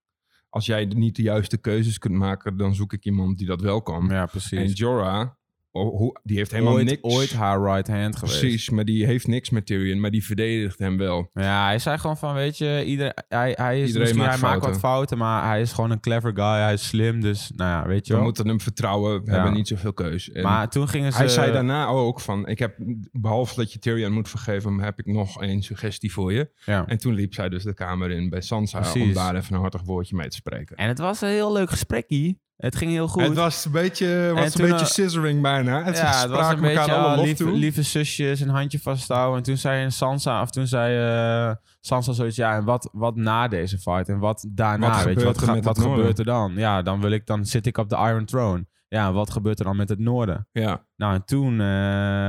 als 0.48 0.66
jij 0.66 0.84
niet 0.84 1.16
de 1.16 1.22
juiste 1.22 1.56
keuzes 1.58 1.98
kunt 1.98 2.14
maken... 2.14 2.56
dan 2.56 2.74
zoek 2.74 2.92
ik 2.92 3.04
iemand 3.04 3.38
die 3.38 3.46
dat 3.46 3.60
wel 3.60 3.82
kan. 3.82 4.06
Ja, 4.08 4.20
En 4.20 4.28
precies. 4.28 4.78
Jorah, 4.78 5.20
oh, 5.20 5.26
hoe- 5.70 6.20
die 6.22 6.36
heeft 6.36 6.50
helemaal 6.50 6.72
ooit, 6.72 6.84
niks... 6.86 7.02
ooit 7.02 7.32
haar 7.32 7.62
right 7.74 7.88
hand 7.88 8.16
geweest. 8.16 8.38
Precies, 8.40 8.70
maar 8.70 8.84
die 8.84 9.06
heeft 9.06 9.26
niks 9.26 9.50
met 9.50 9.66
Tyrion, 9.66 10.00
maar 10.00 10.10
die 10.10 10.24
verdedigt 10.24 10.78
hem 10.78 10.96
wel. 10.96 11.30
Ja, 11.32 11.64
hij 11.66 11.78
zei 11.78 11.98
gewoon 11.98 12.16
van, 12.16 12.34
weet 12.34 12.58
je, 12.58 12.84
ieder, 12.86 13.12
hij, 13.28 13.52
hij, 13.58 13.80
is 13.80 13.86
Iedereen 13.86 14.16
maakt 14.16 14.40
hij 14.40 14.50
maakt 14.50 14.64
wat 14.64 14.78
fouten. 14.78 15.18
maar 15.18 15.46
hij 15.46 15.60
is 15.60 15.72
gewoon 15.72 15.90
een 15.90 16.00
clever 16.00 16.32
guy. 16.34 16.44
Hij 16.60 16.72
is 16.72 16.86
slim, 16.86 17.20
dus 17.20 17.50
nou 17.56 17.70
ja, 17.70 17.86
weet 17.88 18.06
je 18.06 18.12
We 18.12 18.14
wel. 18.18 18.24
moeten 18.26 18.46
hem 18.48 18.60
vertrouwen, 18.60 19.20
we 19.24 19.26
Ja. 19.30 19.32
hebben 19.36 19.52
niet 19.52 19.68
zoveel 19.68 19.92
keus. 19.92 20.30
En 20.30 20.42
Maar 20.42 20.68
toen 20.70 20.88
gingen 20.88 21.12
ze... 21.12 21.18
hij 21.18 21.28
zei 21.28 21.52
daarna 21.52 21.86
ook 21.86 22.20
van, 22.20 22.46
ik 22.46 22.58
heb, 22.58 22.74
behalve 23.12 23.54
dat 23.54 23.72
je 23.72 23.78
Tyrion 23.78 24.12
moet 24.12 24.28
vergeven, 24.28 24.80
heb 24.80 24.98
ik 24.98 25.06
nog 25.06 25.42
één 25.42 25.62
suggestie 25.62 26.12
voor 26.12 26.32
je. 26.32 26.50
Ja. 26.64 26.86
En 26.86 26.98
toen 26.98 27.14
liep 27.14 27.34
zij 27.34 27.48
dus 27.48 27.62
de 27.62 27.74
kamer 27.74 28.10
in 28.10 28.28
bij 28.28 28.40
Sansa 28.40 28.92
om 28.94 29.12
daar 29.12 29.34
even 29.36 29.54
een 29.54 29.60
hartig 29.60 29.82
woordje 29.82 30.16
mee 30.16 30.28
te 30.28 30.36
spreken. 30.36 30.76
En 30.76 30.88
het 30.88 30.98
was 30.98 31.20
een 31.20 31.28
heel 31.28 31.52
leuk 31.52 31.70
gesprekkie. 31.70 32.40
Het 32.60 32.76
ging 32.76 32.90
heel 32.90 33.08
goed. 33.08 33.22
Het 33.22 33.34
was 33.34 33.64
een 33.64 33.72
beetje, 33.72 34.32
was 34.34 34.54
een 34.54 34.66
beetje 34.66 34.80
eh, 34.80 34.90
scissoring 34.90 35.42
bijna. 35.42 35.82
Het 35.82 35.96
ja, 35.96 36.20
het 36.20 36.30
was 36.30 36.52
een 36.52 36.60
beetje 36.60 36.92
alle 36.92 37.16
ah, 37.16 37.22
lieve, 37.22 37.44
toe. 37.44 37.52
lieve 37.52 37.82
zusjes, 37.82 38.40
een 38.40 38.48
handje 38.48 38.78
vasthouden. 38.80 39.36
En 39.36 39.42
toen 39.42 39.56
zei 39.56 39.90
Sansa, 39.90 40.42
of 40.42 40.50
toen 40.50 40.66
zei 40.66 40.96
eh, 41.48 41.54
Sansa 41.80 42.12
zoiets, 42.12 42.36
ja, 42.36 42.56
en 42.56 42.64
wat, 42.64 42.88
wat 42.92 43.16
na 43.16 43.48
deze 43.48 43.78
fight? 43.78 44.08
En 44.08 44.18
wat 44.18 44.46
daarna, 44.48 44.88
Wat 44.88 45.04
weet 45.04 45.20
je, 45.20 45.24
wat, 45.24 45.40
er 45.40 45.46
ga- 45.46 45.60
wat 45.60 45.78
gebeurt 45.78 46.18
er 46.18 46.24
dan? 46.24 46.52
Ja, 46.56 46.82
dan, 46.82 47.00
wil 47.00 47.10
ik, 47.10 47.26
dan 47.26 47.44
zit 47.46 47.66
ik 47.66 47.78
op 47.78 47.88
de 47.88 47.96
Iron 47.96 48.24
Throne. 48.24 48.66
Ja, 48.88 49.12
wat 49.12 49.30
gebeurt 49.30 49.58
er 49.58 49.64
dan 49.64 49.76
met 49.76 49.88
het 49.88 49.98
noorden? 49.98 50.48
Ja. 50.52 50.84
Nou, 51.00 51.14
en 51.14 51.24
toen, 51.24 51.52
eh 51.52 51.58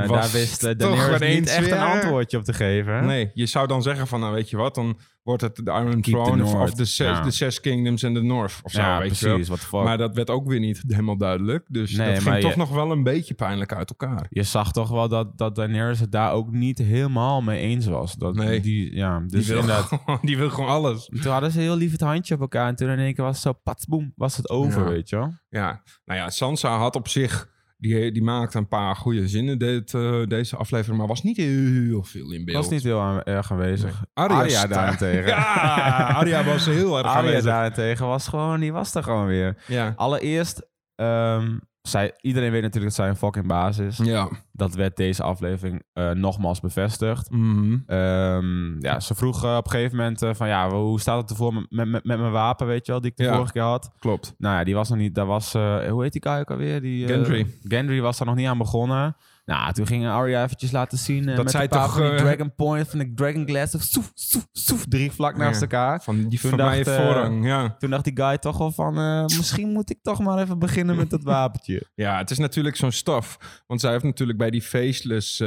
daar 0.10 0.30
wist 0.32 0.64
uh, 0.66 0.72
Daenerys 0.78 1.36
niet 1.40 1.50
echt 1.50 1.60
weer- 1.66 1.74
een 1.74 1.80
antwoordje 1.88 2.38
op 2.38 2.44
te 2.44 2.54
geven. 2.54 3.06
Nee, 3.06 3.32
je 3.34 3.46
zou 3.46 3.68
dan 3.68 3.82
zeggen 3.82 4.08
van, 4.08 4.20
nou 4.20 4.34
weet 4.34 4.50
je 4.50 4.58
wat, 4.58 4.76
dan 4.76 5.00
wordt 5.24 5.42
het 5.42 5.56
de 5.56 5.72
Iron 5.72 6.02
Throne 6.02 6.44
of, 6.44 6.74
de, 6.74 6.86
zes, 6.86 7.08
Ja. 7.08 7.22
de 7.22 7.32
zes 7.32 7.60
kingdoms 7.60 8.04
en 8.04 8.14
de 8.14 8.22
North 8.22 8.60
of 8.64 8.72
zo, 8.72 8.82
ja, 8.82 9.00
weet 9.00 9.20
je 9.20 9.26
wel. 9.26 9.34
precies. 9.34 9.50
Wat 9.52 9.60
fuck. 9.60 9.84
Maar 9.84 9.98
dat 9.98 10.16
werd 10.16 10.30
ook 10.30 10.48
weer 10.48 10.60
niet 10.60 10.84
helemaal 10.88 11.18
duidelijk. 11.18 11.66
Dus 11.68 11.92
Nee, 11.96 12.14
dat 12.14 12.24
ging 12.24 12.40
toch 12.42 12.52
je- 12.52 12.58
nog 12.58 12.70
wel 12.70 12.92
een 12.92 13.04
beetje 13.04 13.34
pijnlijk 13.34 13.74
uit 13.74 13.90
elkaar. 13.90 14.26
je 14.30 14.44
zag 14.44 14.72
toch 14.72 14.90
wel 14.90 15.08
dat, 15.08 15.38
dat 15.38 15.56
Daenerys 15.56 16.00
het 16.00 16.12
daar 16.12 16.32
ook 16.32 16.52
niet 16.52 16.78
helemaal 16.78 17.42
mee 17.42 17.60
eens 17.60 17.86
was. 17.86 18.16
Dat, 18.16 18.36
Nee. 18.36 18.60
Die, 18.62 18.96
ja, 18.96 19.20
dus 19.28 19.46
die, 19.46 19.54
wil 19.54 19.62
inderdaad. 19.62 19.86
gewoon, 19.88 20.20
die 20.30 20.38
wil 20.38 20.50
gewoon 20.50 20.70
alles. 20.70 21.06
Toen 21.22 21.32
hadden 21.32 21.52
ze 21.52 21.60
heel 21.60 21.76
lief 21.76 21.92
het 21.92 22.02
handje 22.02 22.34
op 22.36 22.42
elkaar. 22.42 22.68
En 22.68 22.76
toen 22.76 22.90
in 22.90 23.00
één 23.00 23.14
keer 23.14 23.24
was 23.24 23.34
het 23.34 23.44
zo 23.44 23.60
patsboem, 23.64 24.14
was 24.16 24.38
het 24.38 24.50
over, 24.50 24.84
Ja. 24.84 24.90
weet 24.90 25.10
je 25.10 25.16
wel. 25.16 25.34
Ja, 25.50 25.82
nou 26.06 26.20
ja, 26.20 26.30
Sansa 26.30 26.78
had 26.78 26.96
op 26.96 27.08
zich... 27.08 27.50
Die, 27.82 28.12
die 28.12 28.24
maakte 28.24 28.58
een 28.58 28.68
paar 28.68 28.96
goede 28.96 29.28
zinnen 29.28 29.60
dit, 29.60 29.94
eh, 29.94 30.24
deze 30.28 30.56
aflevering, 30.56 30.98
maar 30.98 31.08
was 31.08 31.24
niet 31.24 31.38
heel 31.38 32.04
veel 32.04 32.32
in 32.32 32.46
beeld. 32.46 32.58
Was 32.58 32.70
niet 32.70 32.84
heel 32.84 33.00
aan- 33.00 33.24
erg 33.24 33.52
aanwezig. 33.52 34.04
Arya 34.14 34.48
sta- 34.48 34.68
daarentegen. 34.68 35.26
Ja, 35.28 36.08
Arya 36.16 36.44
was 36.44 36.66
heel 36.66 36.98
erg 36.98 37.08
Arya 37.08 37.20
aanwezig. 37.20 37.44
daarentegen 37.44 38.08
was 38.08 38.28
gewoon, 38.28 38.60
die 38.60 38.72
was 38.74 38.96
er 38.96 39.04
gewoon 39.04 39.26
weer. 39.26 39.58
Ja. 39.68 39.94
Allereerst, 39.96 40.70
ehm, 40.96 41.58
zij, 41.82 42.14
iedereen 42.22 42.52
weet 42.52 42.62
natuurlijk 42.62 42.96
dat 42.96 43.06
zij 43.06 43.10
een 43.10 43.16
fucking 43.16 43.48
baas 43.48 43.78
is. 43.78 43.98
Ja. 43.98 44.30
Dat 44.52 44.74
werd 44.76 44.98
deze 44.98 45.24
aflevering 45.24 45.84
eh, 45.94 46.12
nogmaals 46.12 46.60
bevestigd. 46.60 47.30
Mhm. 47.32 47.78
Ehm, 47.86 48.82
ja, 48.86 49.00
ze 49.00 49.16
vroeg 49.16 49.58
op 49.58 49.66
een 49.66 49.72
gegeven 49.72 49.98
moment 49.98 50.22
eh, 50.22 50.34
van 50.34 50.48
ja, 50.48 50.70
hoe 50.70 51.00
staat 51.00 51.22
het 51.22 51.30
ervoor 51.30 51.54
met, 51.54 51.68
met, 51.70 52.06
met 52.06 52.20
mijn 52.20 52.32
wapen, 52.32 52.68
weet 52.68 52.86
je 52.86 52.92
wel, 52.92 53.02
die 53.02 53.12
ik 53.12 53.18
de 53.18 53.24
Ja. 53.24 53.34
vorige 53.34 53.52
keer 53.54 53.62
had. 53.62 53.92
Klopt. 54.00 54.36
Nou 54.38 54.56
ja, 54.58 54.64
die 54.64 54.76
was 54.76 54.90
nog 54.90 54.98
niet, 54.98 55.16
daar 55.16 55.26
was, 55.26 55.54
eh, 55.54 55.90
hoe 55.90 56.04
heet 56.04 56.12
die 56.14 56.22
guy 56.22 56.40
ook 56.40 56.52
alweer? 56.52 56.82
Die, 56.82 57.08
Gendry. 57.08 57.48
Gendry 57.64 58.02
was 58.02 58.18
daar 58.18 58.28
nog 58.28 58.36
niet 58.36 58.48
aan 58.48 58.58
begonnen. 58.58 59.16
Nou, 59.46 59.74
toen 59.74 59.88
ging 59.88 60.08
Arya 60.08 60.44
eventjes 60.44 60.72
laten 60.72 60.98
zien 60.98 61.30
eh, 61.30 61.36
Dat 61.36 61.44
met 61.44 61.52
zij 61.54 61.68
paar 61.68 61.82
toch, 61.86 61.94
van 61.94 62.02
die 62.02 62.12
eh, 62.12 62.18
Dragon 62.18 62.56
Point, 62.56 62.88
van 62.90 63.00
de 63.00 63.14
Dragon 63.14 63.48
Glass, 63.48 63.76
of 63.76 63.82
soef, 63.82 64.12
soef, 64.14 64.48
soef, 64.52 64.86
drie 64.90 65.12
vlak 65.12 65.38
naast 65.38 65.56
Ja. 65.56 65.62
elkaar. 65.62 66.02
Van 66.04 66.28
die 66.28 66.40
Toen 66.40 66.58
dacht, 66.58 66.88
eh, 66.88 66.96
voorrang, 66.96 67.46
ja. 67.46 67.76
Toen 67.80 67.90
dacht 67.90 68.04
die 68.04 68.16
guy 68.18 68.38
toch 68.38 68.58
wel 68.58 68.72
van, 68.72 68.94
misschien 69.24 69.72
moet 69.72 69.90
ik 69.90 70.00
toch 70.02 70.20
maar 70.20 70.38
even 70.40 70.60
beginnen 70.60 70.96
met 70.96 71.10
dat 71.10 71.24
wapentje. 71.34 71.90
Ja, 71.96 72.18
het 72.18 72.32
is 72.32 72.38
natuurlijk 72.38 72.76
zo'n 72.76 72.92
staf. 72.92 73.38
Want 73.68 73.82
zij 73.82 73.92
heeft 73.92 74.04
natuurlijk 74.04 74.38
bij 74.38 74.50
die 74.50 74.62
faceless, 74.62 75.38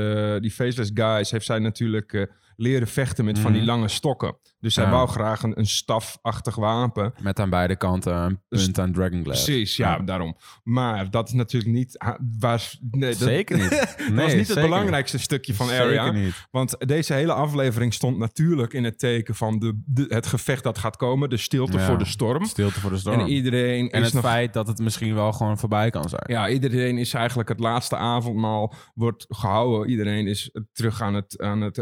die 0.41 0.51
faceless 0.51 0.91
guys... 0.95 1.31
heeft 1.31 1.47
zij 1.47 1.59
natuurlijk 1.59 2.33
leren 2.57 2.89
vechten 2.89 3.25
met 3.25 3.39
van 3.39 3.53
die 3.53 3.61
Mhm. 3.61 3.71
lange 3.71 3.89
stokken. 3.89 4.37
Dus 4.65 4.75
Ja. 4.75 4.91
wou 4.91 5.09
graag 5.09 5.43
een, 5.43 5.59
een 5.59 5.67
stafachtig 5.67 6.55
wapen. 6.55 7.13
Met 7.21 7.41
aan 7.41 7.51
beide 7.51 7.77
kanten 7.77 8.15
een 8.15 8.41
punt 8.49 8.79
aan 8.79 8.93
Dragon 8.93 9.23
Glass. 9.25 9.45
Precies, 9.45 9.77
ja, 9.77 9.99
daarom. 9.99 10.37
Maar 10.63 11.11
dat 11.11 11.29
is 11.29 11.35
natuurlijk 11.35 11.73
niet... 11.73 12.05
Waar, 12.41 12.73
nee, 12.91 13.11
dat, 13.11 13.19
Zeker 13.19 13.57
niet. 13.59 13.71
dat 14.09 14.15
was 14.15 14.35
niet 14.35 14.49
het 14.49 14.61
belangrijkste 14.61 15.19
stukje 15.19 15.55
van. 15.55 15.69
Area. 15.71 16.11
Niet. 16.11 16.47
Want 16.51 16.77
deze 16.89 17.13
hele 17.15 17.33
aflevering 17.33 17.95
stond 17.95 18.19
natuurlijk 18.19 18.73
in 18.73 18.85
het 18.85 18.99
teken 18.99 19.35
van 19.35 19.59
de, 19.59 19.83
de- 19.85 20.07
het 20.09 20.27
gevecht 20.27 20.63
dat 20.63 20.79
gaat 20.79 20.97
komen. 20.97 21.31
De 21.31 21.37
stilte 21.37 21.79
voor 21.79 21.99
de 21.99 22.05
storm. 22.05 22.45
Stilte 22.45 22.81
voor 22.81 22.91
de 22.91 22.99
storm. 22.99 23.21
En 23.21 23.27
iedereen 23.29 23.91
En 23.91 24.01
is 24.01 24.05
het 24.07 24.15
nog... 24.15 24.25
feit 24.25 24.53
dat 24.53 24.67
het 24.67 24.79
misschien 24.79 25.15
wel 25.15 25.33
gewoon 25.33 25.59
voorbij 25.59 25.91
kan 25.91 26.09
zijn. 26.09 26.25
Ja, 26.27 26.49
iedereen 26.49 26.99
is 26.99 27.15
eigenlijk 27.15 27.49
het 27.49 27.61
laatste 27.61 27.97
avondmaal 27.97 28.75
wordt 28.95 29.25
gehouden. 29.29 29.91
Iedereen 29.91 30.27
is 30.27 30.51
terug 30.73 31.03
aan 31.03 31.15
het, 31.15 31.41
aan 31.41 31.61
het 31.61 31.77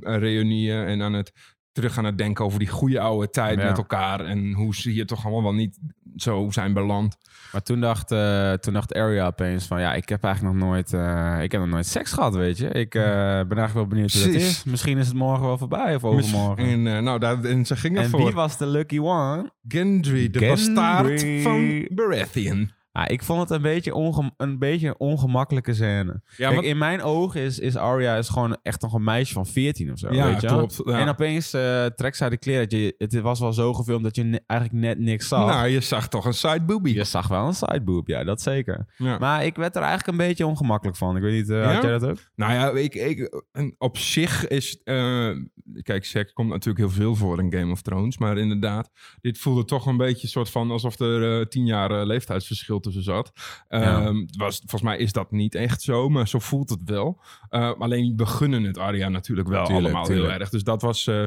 reunieën 0.00 0.86
en 0.86 1.02
aan 1.02 1.12
het 1.12 1.32
terug 1.72 1.98
aan 1.98 2.04
het 2.04 2.18
denken 2.18 2.44
over 2.44 2.58
die 2.58 2.68
goede 2.68 3.00
oude 3.00 3.30
tijd 3.30 3.58
Ja. 3.60 3.66
met 3.66 3.78
elkaar. 3.78 4.20
En 4.20 4.52
hoe 4.52 4.74
ze 4.74 4.90
hier 4.90 5.06
toch 5.06 5.22
allemaal 5.24 5.42
wel 5.42 5.54
niet 5.54 5.78
zo 6.16 6.46
zijn 6.50 6.72
beland. 6.72 7.16
Maar 7.52 7.62
toen 7.62 7.80
dacht, 7.80 8.10
eh, 8.10 8.52
toen 8.52 8.72
dacht 8.72 8.94
Arya 8.94 9.26
opeens 9.26 9.66
van... 9.66 9.80
Ja, 9.80 9.94
ik 9.94 10.08
heb 10.08 10.24
eigenlijk 10.24 10.56
nog 10.56 10.68
nooit, 10.68 10.92
eh, 10.92 11.38
ik 11.42 11.52
heb 11.52 11.60
nog 11.60 11.70
nooit 11.70 11.86
seks 11.86 12.12
gehad, 12.12 12.34
weet 12.34 12.58
je. 12.58 12.68
Ik 12.68 12.94
eh, 12.94 13.02
ben 13.02 13.58
eigenlijk 13.58 13.72
wel 13.72 13.86
benieuwd 13.86 14.12
hoe 14.12 14.22
dat 14.22 14.32
is. 14.34 14.64
Misschien 14.64 14.98
is 14.98 15.06
het 15.06 15.16
morgen 15.16 15.46
wel 15.46 15.58
voorbij 15.58 15.94
of 15.94 16.04
overmorgen. 16.04 16.86
En, 16.86 17.04
nou, 17.04 17.18
daar, 17.18 17.44
en 17.44 17.66
ze 17.66 17.76
gingen 17.76 18.02
En 18.02 18.10
voor 18.10 18.24
wie 18.24 18.32
was 18.32 18.56
de 18.58 18.66
lucky 18.66 18.98
one? 18.98 19.50
Gendry, 19.68 20.30
de 20.30 20.38
Gendry. 20.38 20.48
bastaard 20.48 21.26
van 21.42 21.88
Baratheon. 21.94 22.70
Ah, 22.92 23.04
ik 23.06 23.22
vond 23.22 23.40
het 23.40 23.50
een 23.50 23.62
beetje, 23.62 23.94
onge 23.94 24.32
een 24.36 24.58
beetje 24.58 24.88
een 24.88 24.98
ongemakkelijke 24.98 25.74
scène. 25.74 26.22
Ja, 26.36 26.50
Kijk, 26.50 26.62
in 26.62 26.78
mijn 26.78 27.02
ogen 27.02 27.40
is, 27.40 27.58
is 27.58 27.76
Arya 27.76 28.16
is 28.16 28.28
gewoon 28.28 28.56
echt 28.62 28.80
nog 28.82 28.92
een 28.92 29.04
meisje 29.04 29.32
van 29.32 29.46
14 29.46 29.92
of 29.92 29.98
zo. 29.98 30.12
Ja, 30.12 30.26
weet 30.26 30.40
je 30.40 30.46
klopt, 30.46 30.80
ja. 30.84 30.98
En 30.98 31.08
opeens 31.08 31.52
eh, 31.52 31.84
trekt 31.86 32.16
zij 32.16 32.28
de 32.28 32.36
kleren. 32.36 32.68
Dat 32.68 32.78
je, 32.78 32.94
het 32.98 33.20
was 33.20 33.40
wel 33.40 33.52
zo 33.52 33.72
gefilmd 33.74 34.02
dat 34.04 34.16
je 34.16 34.22
ne- 34.22 34.40
eigenlijk 34.46 34.80
net 34.80 34.98
niks 34.98 35.28
zag. 35.28 35.46
nou, 35.46 35.68
je 35.68 35.80
zag 35.80 36.08
toch 36.08 36.24
een 36.24 36.32
side 36.34 36.64
boobie. 36.64 36.94
Je 36.94 37.04
zag 37.04 37.28
wel 37.28 37.46
een 37.46 37.54
sideboob, 37.54 38.08
ja, 38.08 38.24
dat 38.24 38.40
zeker. 38.42 38.86
Ja. 38.96 39.18
Maar 39.18 39.44
ik 39.44 39.56
werd 39.56 39.76
er 39.76 39.82
eigenlijk 39.82 40.10
een 40.18 40.26
beetje 40.26 40.46
ongemakkelijk 40.46 40.96
van. 40.98 41.16
Ik 41.16 41.22
weet 41.22 41.32
niet, 41.40 41.50
eh, 41.50 41.72
had 41.72 41.82
jij 41.82 41.90
dat 41.98 42.06
ook? 42.06 42.18
Nou 42.34 42.52
ja, 42.52 42.70
ik, 42.70 42.94
ik, 42.94 43.42
op 43.78 43.98
zich 43.98 44.48
is... 44.48 44.80
eh, 44.84 45.30
kijk, 45.82 46.04
seks 46.04 46.32
komt 46.32 46.48
natuurlijk 46.48 46.78
heel 46.78 46.94
veel 46.94 47.14
voor 47.14 47.38
in 47.38 47.52
Game 47.52 47.72
of 47.72 47.82
Thrones. 47.82 48.18
Maar 48.18 48.38
inderdaad, 48.38 48.90
dit 49.20 49.38
voelde 49.38 49.64
toch 49.64 49.86
een 49.86 49.96
beetje 49.96 50.28
soort 50.28 50.50
van... 50.50 50.70
alsof 50.70 51.00
er 51.00 51.48
tien 51.48 51.66
jaar 51.66 52.06
leeftijdsverschil 52.06 52.80
tussen 52.82 53.02
zat. 53.02 53.32
Ehm, 53.68 54.16
het 54.16 54.36
was, 54.36 54.58
volgens 54.58 54.82
mij 54.82 54.96
is 54.98 55.12
dat 55.12 55.30
niet 55.30 55.54
echt 55.54 55.82
zo, 55.82 56.08
maar 56.08 56.28
zo 56.28 56.38
voelt 56.38 56.70
het 56.70 56.80
wel. 56.84 57.20
Eh, 57.48 57.72
alleen 57.78 58.12
we 58.16 58.26
gunnen 58.26 58.62
het 58.62 58.78
Arya 58.78 59.08
natuurlijk 59.08 59.48
wel 59.48 59.64
Tuurlijk, 59.64 59.84
allemaal 59.86 60.04
tuurlijk. 60.04 60.30
heel 60.30 60.40
erg. 60.40 60.48
Dus 60.50 60.62
dat 60.64 60.82
was... 60.82 61.06
eh, 61.06 61.22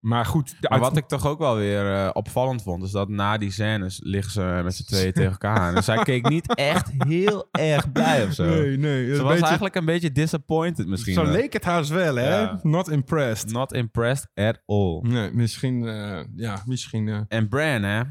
maar 0.00 0.24
goed... 0.26 0.48
de 0.48 0.56
Maar 0.60 0.70
uit- 0.70 0.80
wat 0.88 0.96
ik 0.96 1.06
toch 1.08 1.26
ook 1.26 1.38
wel 1.38 1.56
weer 1.56 1.94
eh, 1.94 2.10
opvallend 2.12 2.62
vond, 2.62 2.82
is 2.82 2.90
dat 2.90 3.08
na 3.08 3.38
die 3.38 3.50
scènes 3.50 4.00
liggen 4.02 4.32
ze 4.32 4.60
met 4.64 4.74
z'n 4.74 4.84
tweeën 4.84 5.12
tegen 5.12 5.30
elkaar 5.30 5.58
aan. 5.58 5.74
En 5.76 5.84
zij 5.84 6.02
keek 6.02 6.28
niet 6.28 6.54
echt 6.54 6.90
heel 7.08 7.48
erg 7.50 7.92
blij 7.92 8.24
of 8.24 8.32
zo. 8.32 8.44
Nee, 8.44 8.76
nee. 8.76 9.06
Ze 9.06 9.12
een 9.12 9.18
was 9.22 9.28
beetje- 9.30 9.44
eigenlijk 9.44 9.74
een 9.74 9.84
beetje 9.84 10.12
disappointed 10.12 10.86
misschien. 10.86 11.14
Zo 11.14 11.22
wel. 11.22 11.32
leek 11.32 11.52
het 11.52 11.64
haast 11.64 11.90
wel, 11.90 12.14
hè? 12.16 12.38
Ja. 12.40 12.58
Not 12.62 12.88
impressed. 12.90 13.52
Not 13.52 13.72
impressed 13.72 14.30
at 14.34 14.62
all. 14.66 15.00
Nee, 15.02 15.30
misschien... 15.32 15.86
eh, 15.88 16.20
ja, 16.36 16.62
misschien... 16.66 17.08
eh 17.08 17.20
En 17.28 17.48
Bran, 17.48 17.82
hè? 17.82 18.02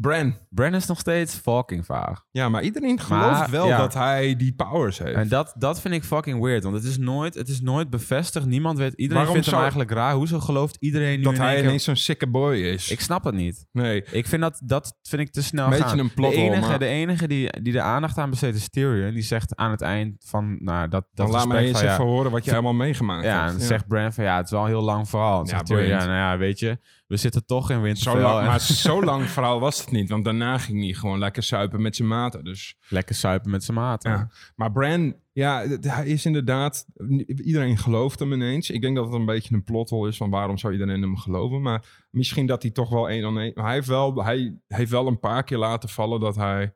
Bran. 0.00 0.36
Bran 0.50 0.74
is 0.74 0.86
nog 0.86 0.98
steeds 0.98 1.34
fucking 1.34 1.86
vaag. 1.86 2.24
Ja, 2.30 2.48
maar 2.48 2.62
iedereen 2.62 3.00
gelooft 3.00 3.38
Maar, 3.38 3.50
wel 3.50 3.66
ja. 3.66 3.76
dat 3.78 3.94
hij 3.94 4.36
die 4.36 4.54
powers 4.54 4.98
heeft. 4.98 5.14
En 5.16 5.28
dat, 5.28 5.54
dat 5.58 5.80
vind 5.80 5.94
ik 5.94 6.04
fucking 6.04 6.40
weird, 6.42 6.62
want 6.62 6.74
het 6.74 6.84
is 6.84 6.98
nooit, 6.98 7.34
het 7.34 7.48
is 7.48 7.60
nooit 7.60 7.90
bevestigd. 7.90 8.46
Niemand 8.46 8.78
weet, 8.78 8.92
iedereen 8.92 9.16
Waarom 9.16 9.34
vindt 9.34 9.50
hem 9.50 9.60
eigenlijk 9.60 9.90
raar. 9.90 10.14
Hoezo 10.14 10.38
gelooft 10.40 10.76
iedereen 10.80 11.16
nu 11.18 11.22
dat 11.24 11.32
in 11.34 11.40
hij 11.40 11.62
ineens 11.62 11.84
zo'n 11.84 11.96
sikke 11.96 12.26
boy 12.26 12.54
is. 12.56 12.90
Ik 12.90 13.00
snap 13.00 13.24
het 13.24 13.34
niet. 13.34 13.66
nee. 13.72 14.04
Ik 14.10 14.26
vind 14.26 14.42
dat, 14.42 14.60
dat 14.64 14.96
vind 15.02 15.22
ik 15.22 15.30
te 15.32 15.42
snel 15.42 15.68
beetje 15.68 15.84
gaan. 15.84 15.98
een 15.98 16.14
plot 16.14 16.30
de 16.32 16.36
enige, 16.36 16.68
maar- 16.68 16.78
de 16.78 16.86
enige 16.86 17.28
die, 17.28 17.50
die 17.62 17.72
de 17.72 17.80
aandacht 17.82 18.18
aan 18.18 18.30
besteedt 18.30 18.56
is 18.56 18.68
Tyrion. 18.70 19.12
Die 19.14 19.22
zegt 19.22 19.56
aan 19.56 19.70
het 19.70 19.80
eind 19.80 20.24
van, 20.26 20.56
nou, 20.60 20.88
dat, 20.88 21.06
dat 21.14 21.28
laat 21.28 21.48
mij 21.48 21.66
eens 21.66 21.80
ja, 21.80 21.92
even 21.92 22.04
horen 22.04 22.30
wat 22.30 22.44
je 22.44 22.52
allemaal 22.52 22.72
meegemaakt 22.74 23.24
Ja, 23.24 23.38
en 23.38 23.44
hebt. 23.46 23.58
dan 23.58 23.66
zegt 23.66 23.86
Bran 23.88 24.12
van, 24.12 24.24
ja, 24.24 24.36
het 24.36 24.44
is 24.44 24.50
wel 24.50 24.60
een 24.62 24.66
heel 24.68 24.82
lang 24.82 25.08
verhaal. 25.08 25.38
En 25.40 25.44
Ja, 25.44 25.50
zegt 25.50 25.66
Tyrion, 25.66 25.86
ja, 25.88 25.98
nou 26.04 26.16
ja, 26.16 26.38
weet 26.38 26.58
je, 26.58 26.78
we 27.08 27.16
zitten 27.16 27.46
toch 27.46 27.70
in 27.70 27.80
Winterfell. 27.80 28.20
Zo 28.20 28.28
lang, 28.28 28.46
maar 28.46 28.60
zo 28.60 29.02
lang 29.10 29.28
verhaal 29.28 29.60
was 29.60 29.80
het 29.80 29.90
niet. 29.90 30.08
Want 30.08 30.24
daarna 30.24 30.58
ging 30.58 30.82
hij 30.82 30.92
gewoon 30.92 31.18
lekker 31.18 31.42
suipen 31.42 31.82
met 31.82 31.96
zijn 31.96 32.08
maten. 32.08 32.44
Dus, 32.44 32.76
lekker 32.88 33.14
suipen 33.14 33.50
met 33.50 33.64
zijn 33.64 33.76
maten. 33.76 34.10
ja. 34.10 34.30
Maar 34.56 34.72
Bran, 34.72 35.16
ja, 35.32 35.66
hij 35.80 36.06
is 36.06 36.26
inderdaad... 36.26 36.86
Iedereen 37.26 37.78
gelooft 37.78 38.18
hem 38.18 38.32
ineens. 38.32 38.70
Ik 38.70 38.80
denk 38.80 38.96
dat 38.96 39.04
het 39.04 39.14
een 39.14 39.24
beetje 39.24 39.54
een 39.54 39.64
plothol 39.64 40.06
is 40.06 40.16
van 40.16 40.30
waarom 40.30 40.58
zou 40.58 40.72
iedereen 40.72 41.02
hem 41.02 41.16
geloven. 41.16 41.62
Maar 41.62 42.06
misschien 42.10 42.46
dat 42.46 42.62
hij 42.62 42.70
toch 42.70 42.90
wel 42.90 43.08
één 43.08 43.24
aan 43.24 43.38
één... 43.38 43.52
Hij 43.54 43.74
heeft 43.74 43.88
wel, 43.88 44.24
hij 44.24 44.58
heeft 44.66 44.90
wel 44.90 45.06
een 45.06 45.20
paar 45.20 45.44
keer 45.44 45.58
laten 45.58 45.88
vallen 45.88 46.20
dat 46.20 46.36
hij 46.36 46.74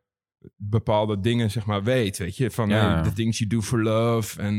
bepaalde 0.56 1.20
dingen 1.20 1.50
zeg 1.50 1.66
maar 1.66 1.82
weet, 1.82 2.18
weet 2.18 2.36
je. 2.36 2.50
Van 2.50 2.68
Ja. 2.68 2.94
hey, 2.94 3.02
the 3.02 3.12
things 3.12 3.38
you 3.38 3.50
do 3.50 3.60
for 3.60 3.82
love 3.82 4.40
en... 4.40 4.54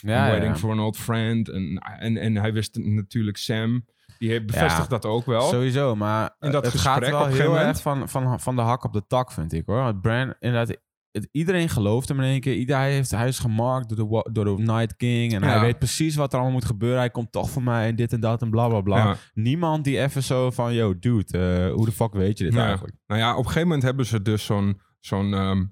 ja, 0.00 0.28
Waiting 0.28 0.52
ja. 0.52 0.58
for 0.58 0.70
an 0.70 0.80
old 0.80 0.96
friend. 0.96 1.48
En, 1.48 1.78
en, 1.78 2.16
en 2.16 2.36
hij 2.36 2.52
wist 2.52 2.76
natuurlijk 2.76 3.36
Sam. 3.36 3.84
Die 4.18 4.44
Ja, 4.46 4.86
dat 4.88 5.04
ook 5.04 5.26
wel. 5.26 5.40
Sowieso, 5.40 5.96
maar 5.96 6.36
In 6.40 6.50
dat 6.50 6.64
het 6.64 6.72
gesprek 6.72 6.92
gaat 6.92 7.10
wel 7.10 7.26
heel 7.26 7.58
erg 7.58 7.80
van, 7.82 8.08
van, 8.08 8.40
van 8.40 8.56
de 8.56 8.62
hak 8.62 8.84
op 8.84 8.92
de 8.92 9.06
tak, 9.06 9.32
vind 9.32 9.52
ik 9.52 9.66
hoor. 9.66 9.82
Want 9.82 10.00
Bran, 10.00 10.34
inderdaad, 10.38 10.76
het, 11.10 11.28
iedereen 11.32 11.68
gelooft 11.68 12.08
hem 12.08 12.20
in 12.20 12.26
één 12.26 12.40
keer. 12.40 12.54
Ieder, 12.54 12.76
hij, 12.76 12.92
heeft, 12.92 13.10
hij 13.10 13.28
is 13.28 13.38
gemarkt 13.38 13.88
door 13.96 14.08
de, 14.08 14.30
door 14.32 14.44
de 14.44 14.62
Night 14.62 14.96
King. 14.96 15.34
En 15.34 15.40
Ja. 15.40 15.46
hij 15.48 15.60
weet 15.60 15.78
precies 15.78 16.16
wat 16.16 16.28
er 16.32 16.34
allemaal 16.38 16.54
moet 16.54 16.64
gebeuren. 16.64 16.98
Hij 16.98 17.10
komt 17.10 17.32
toch 17.32 17.50
voor 17.50 17.62
mij 17.62 17.88
en 17.88 17.96
dit 17.96 18.12
en 18.12 18.20
dat 18.20 18.42
en 18.42 18.50
bla 18.50 18.68
bla 18.68 18.80
bla. 18.80 18.96
Ja. 18.96 19.16
Niemand 19.34 19.84
die 19.84 20.00
even 20.00 20.22
zo 20.22 20.50
van, 20.50 20.74
yo 20.74 20.98
dude, 20.98 21.38
eh, 21.38 21.72
hoe 21.74 21.84
de 21.84 21.92
fuck 21.92 22.12
weet 22.12 22.38
je 22.38 22.44
dit 22.44 22.56
eigenlijk? 22.56 22.96
Nou 23.06 23.20
ja, 23.20 23.30
op 23.32 23.38
een 23.38 23.44
gegeven 23.44 23.62
moment 23.62 23.82
hebben 23.82 24.06
ze 24.06 24.22
dus 24.22 24.44
zo'n 24.44 24.80
zo'n 25.00 25.34
ehm, 25.34 25.64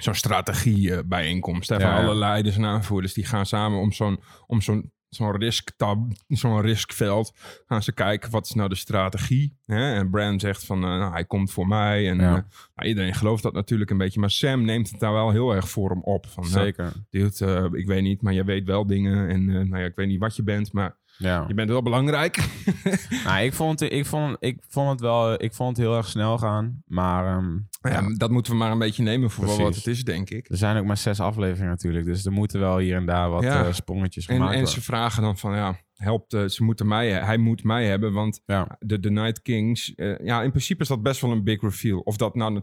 zo'n 0.00 0.14
strategie 0.14 0.94
eh, 0.94 1.02
bijeenkomst. 1.06 1.68
Hè, 1.68 1.80
van 1.80 1.92
alle 1.92 2.14
leiders 2.14 2.56
en 2.56 2.64
aanvoerders. 2.64 3.14
Die 3.14 3.24
gaan 3.24 3.46
samen 3.46 3.78
om 3.78 3.92
zo'n 3.92 4.20
om 4.46 4.60
zo'n 4.60 4.92
zo'n 5.16 5.36
risktab, 5.36 5.98
zo'n 6.28 6.60
riskveld. 6.60 7.32
Gaan 7.66 7.82
ze 7.82 7.92
kijken 7.92 8.30
wat 8.30 8.46
is 8.46 8.52
nou 8.52 8.68
de 8.68 8.74
strategie. 8.74 9.56
Hè? 9.66 9.94
En 9.94 10.10
Bran 10.10 10.40
zegt 10.40 10.64
van 10.64 10.82
eh, 10.84 10.88
nou, 10.88 11.12
hij 11.12 11.24
komt 11.24 11.50
voor 11.52 11.68
mij. 11.68 12.08
En 12.08 12.16
Ja. 12.18 12.36
eh, 12.36 12.42
nou, 12.74 12.88
iedereen 12.88 13.14
gelooft 13.14 13.42
dat 13.42 13.52
natuurlijk 13.52 13.90
een 13.90 13.98
beetje. 13.98 14.20
Maar 14.20 14.30
Sam 14.30 14.64
neemt 14.64 14.90
het 14.90 15.00
daar 15.00 15.12
wel 15.12 15.30
heel 15.30 15.54
erg 15.54 15.68
voor 15.68 15.90
hem 15.90 16.02
op. 16.02 16.26
Van, 16.26 16.42
nou, 16.42 16.54
Zeker. 16.64 16.92
dude, 17.10 17.46
eh, 17.46 17.80
ik 17.80 17.86
weet 17.86 18.02
niet, 18.02 18.22
maar 18.22 18.32
jij 18.34 18.44
weet 18.44 18.64
wel 18.64 18.86
dingen. 18.86 19.28
En 19.28 19.44
nou 19.44 19.78
ja, 19.78 19.86
ik 19.86 19.96
weet 19.96 20.08
niet 20.08 20.20
wat 20.20 20.36
je 20.36 20.42
bent, 20.42 20.72
maar 20.72 20.96
Ja. 21.18 21.44
je 21.48 21.54
bent 21.54 21.70
wel 21.70 21.82
belangrijk. 21.82 22.36
Nou, 23.24 23.44
ik, 23.44 23.52
vond 23.52 23.80
het, 23.80 23.92
ik, 23.92 24.06
vond, 24.06 24.36
ik 24.40 24.58
vond 24.68 24.90
het 24.90 25.00
wel 25.00 25.42
ik 25.42 25.54
vond 25.54 25.76
het 25.76 25.86
heel 25.86 25.96
erg 25.96 26.06
snel 26.08 26.38
gaan. 26.38 26.82
Maar 26.86 27.36
ehm, 27.36 27.52
ja, 27.80 27.90
ja, 27.90 28.14
dat 28.16 28.30
moeten 28.30 28.52
we 28.52 28.58
maar 28.58 28.70
een 28.70 28.78
beetje 28.78 29.02
nemen 29.02 29.30
voor 29.30 29.46
wat 29.46 29.74
het 29.74 29.86
is, 29.86 30.04
denk 30.04 30.30
ik. 30.30 30.50
er 30.50 30.56
zijn 30.56 30.76
ook 30.76 30.84
maar 30.84 30.96
zes 30.96 31.20
afleveringen 31.20 31.70
natuurlijk. 31.70 32.04
Dus 32.04 32.24
er 32.24 32.32
moeten 32.32 32.60
wel 32.60 32.78
hier 32.78 32.96
en 32.96 33.06
daar 33.06 33.30
wat 33.30 33.42
Ja. 33.42 33.66
eh, 33.66 33.72
sprongetjes 33.72 34.26
En, 34.26 34.34
gemaakt 34.34 34.52
en 34.52 34.58
worden. 34.58 34.74
ze 34.74 34.82
vragen 34.86 35.22
dan 35.22 35.38
van, 35.38 35.54
ja, 35.54 35.80
helpt, 35.94 36.32
eh, 36.32 36.44
ze 36.44 36.64
moeten 36.64 36.86
mij, 36.88 37.10
hij 37.12 37.36
moet 37.36 37.62
mij 37.64 37.86
hebben, 37.86 38.12
want 38.12 38.40
de, 38.78 39.00
de 39.00 39.10
Night 39.10 39.42
Kings, 39.42 39.94
eh, 39.94 40.18
ja, 40.18 40.42
in 40.42 40.50
principe 40.50 40.82
is 40.82 40.88
dat 40.88 41.02
best 41.02 41.20
wel 41.20 41.30
een 41.30 41.44
big 41.44 41.60
reveal. 41.60 41.98
Of 41.98 42.16
dat 42.16 42.34
nou 42.34 42.62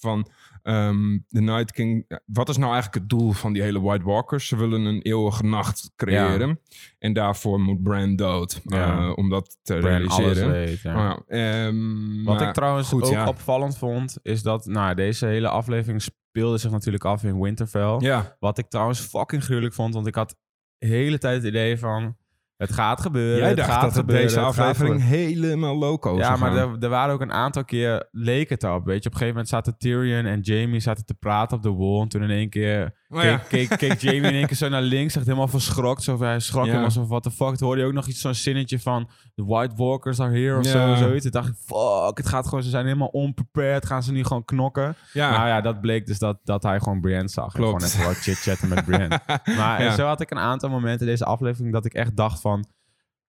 van 0.00 0.30
ehm, 0.62 1.18
de 1.28 1.40
Night 1.40 1.72
King, 1.72 2.20
wat 2.26 2.48
is 2.48 2.56
nou 2.56 2.72
eigenlijk 2.72 3.00
het 3.02 3.18
doel 3.18 3.32
van 3.32 3.52
die 3.52 3.62
hele 3.62 3.80
White 3.80 4.04
Walkers? 4.04 4.46
Ze 4.48 4.56
willen 4.56 4.84
een 4.84 5.02
eeuwige 5.02 5.44
nacht 5.44 5.92
creëren 5.96 6.60
en 6.98 7.12
daarvoor 7.12 7.60
moet 7.60 7.82
Bran 7.82 8.16
dood, 8.16 8.60
Ja. 8.64 8.98
eh, 8.98 9.12
om 9.16 9.28
dat 9.28 9.58
te 9.62 9.78
realiseren. 9.78 10.50
weet, 10.50 10.80
ja. 10.80 11.10
Oh 11.12 11.18
ehm, 11.26 12.24
Wat 12.24 12.38
maar 12.38 12.48
ik 12.48 12.54
trouwens 12.54 12.88
goed, 12.88 13.16
ook 13.16 13.26
opvallend 13.26 13.78
vond, 13.78 14.18
is 14.22 14.42
dat 14.42 14.66
nou, 14.66 14.94
deze 14.94 15.26
hele 15.26 15.48
aflevering 15.48 16.02
speelde 16.02 16.58
zich 16.58 16.70
natuurlijk 16.70 17.04
af 17.04 17.24
in 17.24 17.40
Winterfell. 17.40 17.96
Ja, 17.98 18.36
Wat 18.40 18.58
ik 18.58 18.68
trouwens 18.68 19.00
fucking 19.00 19.44
gruwelijk 19.44 19.74
vond, 19.74 19.94
want 19.94 20.06
ik 20.06 20.14
had 20.14 20.36
de 20.78 20.86
hele 20.86 21.18
tijd 21.18 21.36
het 21.36 21.44
idee 21.46 21.78
van... 21.78 22.16
Het 22.60 22.72
gaat 22.72 23.00
gebeuren, 23.00 23.38
jij 23.38 23.48
het 23.48 23.56
dacht 23.56 23.70
gaat 23.70 23.80
dat 23.82 23.92
gebeuren, 23.94 24.26
deze 24.26 24.40
aflevering 24.40 25.02
helemaal 25.02 25.76
loco 25.76 26.16
Ja, 26.16 26.36
maar 26.36 26.56
er, 26.56 26.76
er 26.80 26.88
waren 26.88 27.14
ook 27.14 27.20
een 27.20 27.32
aantal 27.32 27.64
keer, 27.64 28.08
leek 28.10 28.48
het 28.48 28.64
op. 28.64 28.84
Weet 28.84 29.02
je, 29.02 29.08
op 29.08 29.14
een 29.14 29.18
gegeven 29.18 29.28
moment 29.28 29.48
zaten 29.48 29.78
Tyrion 29.78 30.26
en 30.26 30.40
Jamie 30.40 30.80
zaten 30.80 31.04
te 31.06 31.14
praten 31.14 31.56
op 31.56 31.62
de 31.62 31.72
wall. 31.72 32.00
En 32.00 32.08
toen 32.08 32.22
in 32.22 32.30
één 32.30 32.48
keer 32.50 32.98
Oh 33.12 33.22
ja. 33.22 33.36
keek, 33.36 33.68
keek, 33.68 33.78
keek 33.78 34.00
Jamie 34.00 34.20
in 34.30 34.34
één 34.34 34.46
keer 34.46 34.56
zo 34.56 34.68
naar 34.68 34.82
links, 34.82 35.16
echt 35.16 35.24
helemaal 35.26 35.48
verschrokken. 35.48 36.04
Zo, 36.04 36.18
hij 36.18 36.40
schrok 36.40 36.66
Ja. 36.66 36.88
zo 36.88 37.00
van, 37.00 37.08
what 37.08 37.22
the 37.22 37.30
fuck. 37.30 37.56
Toen 37.56 37.66
hoorde 37.66 37.80
je 37.82 37.86
ook 37.86 37.92
nog 37.92 38.06
iets, 38.06 38.20
zo'n 38.20 38.34
zinnetje 38.34 38.78
van, 38.78 39.10
the 39.34 39.44
White 39.44 39.74
Walkers 39.76 40.20
are 40.20 40.38
here 40.38 40.58
of 40.58 40.64
Ja. 40.64 40.70
zo, 40.70 41.04
zoiets. 41.04 41.22
Toen 41.22 41.30
dacht 41.32 41.48
ik, 41.48 41.54
fuck, 41.64 42.16
het 42.16 42.28
gaat 42.28 42.44
gewoon, 42.48 42.62
ze 42.62 42.70
zijn 42.70 42.84
helemaal 42.84 43.08
onprepared. 43.08 43.86
Gaan 43.86 44.02
ze 44.02 44.12
nu 44.12 44.24
gewoon 44.24 44.44
knokken? 44.44 44.94
ja. 45.12 45.30
Nou 45.30 45.46
ja, 45.48 45.60
dat 45.60 45.80
bleek 45.80 46.06
dus 46.06 46.18
dat, 46.18 46.38
dat 46.44 46.62
hij 46.62 46.78
gewoon 46.78 47.00
Brienne 47.00 47.28
zag. 47.28 47.54
En 47.54 47.60
Klopt. 47.60 47.82
gewoon 47.82 47.88
even 47.88 48.04
wat 48.14 48.16
chit-chatten 48.22 48.68
met 48.68 48.84
Brienne. 48.84 49.20
Maar 49.56 49.92
zo 49.92 50.06
had 50.06 50.20
ik 50.20 50.30
een 50.30 50.38
aantal 50.38 50.68
momenten 50.70 51.00
in 51.00 51.12
deze 51.12 51.24
aflevering 51.24 51.72
dat 51.72 51.84
ik 51.84 51.94
echt 51.94 52.16
dacht 52.16 52.40
van... 52.40 52.49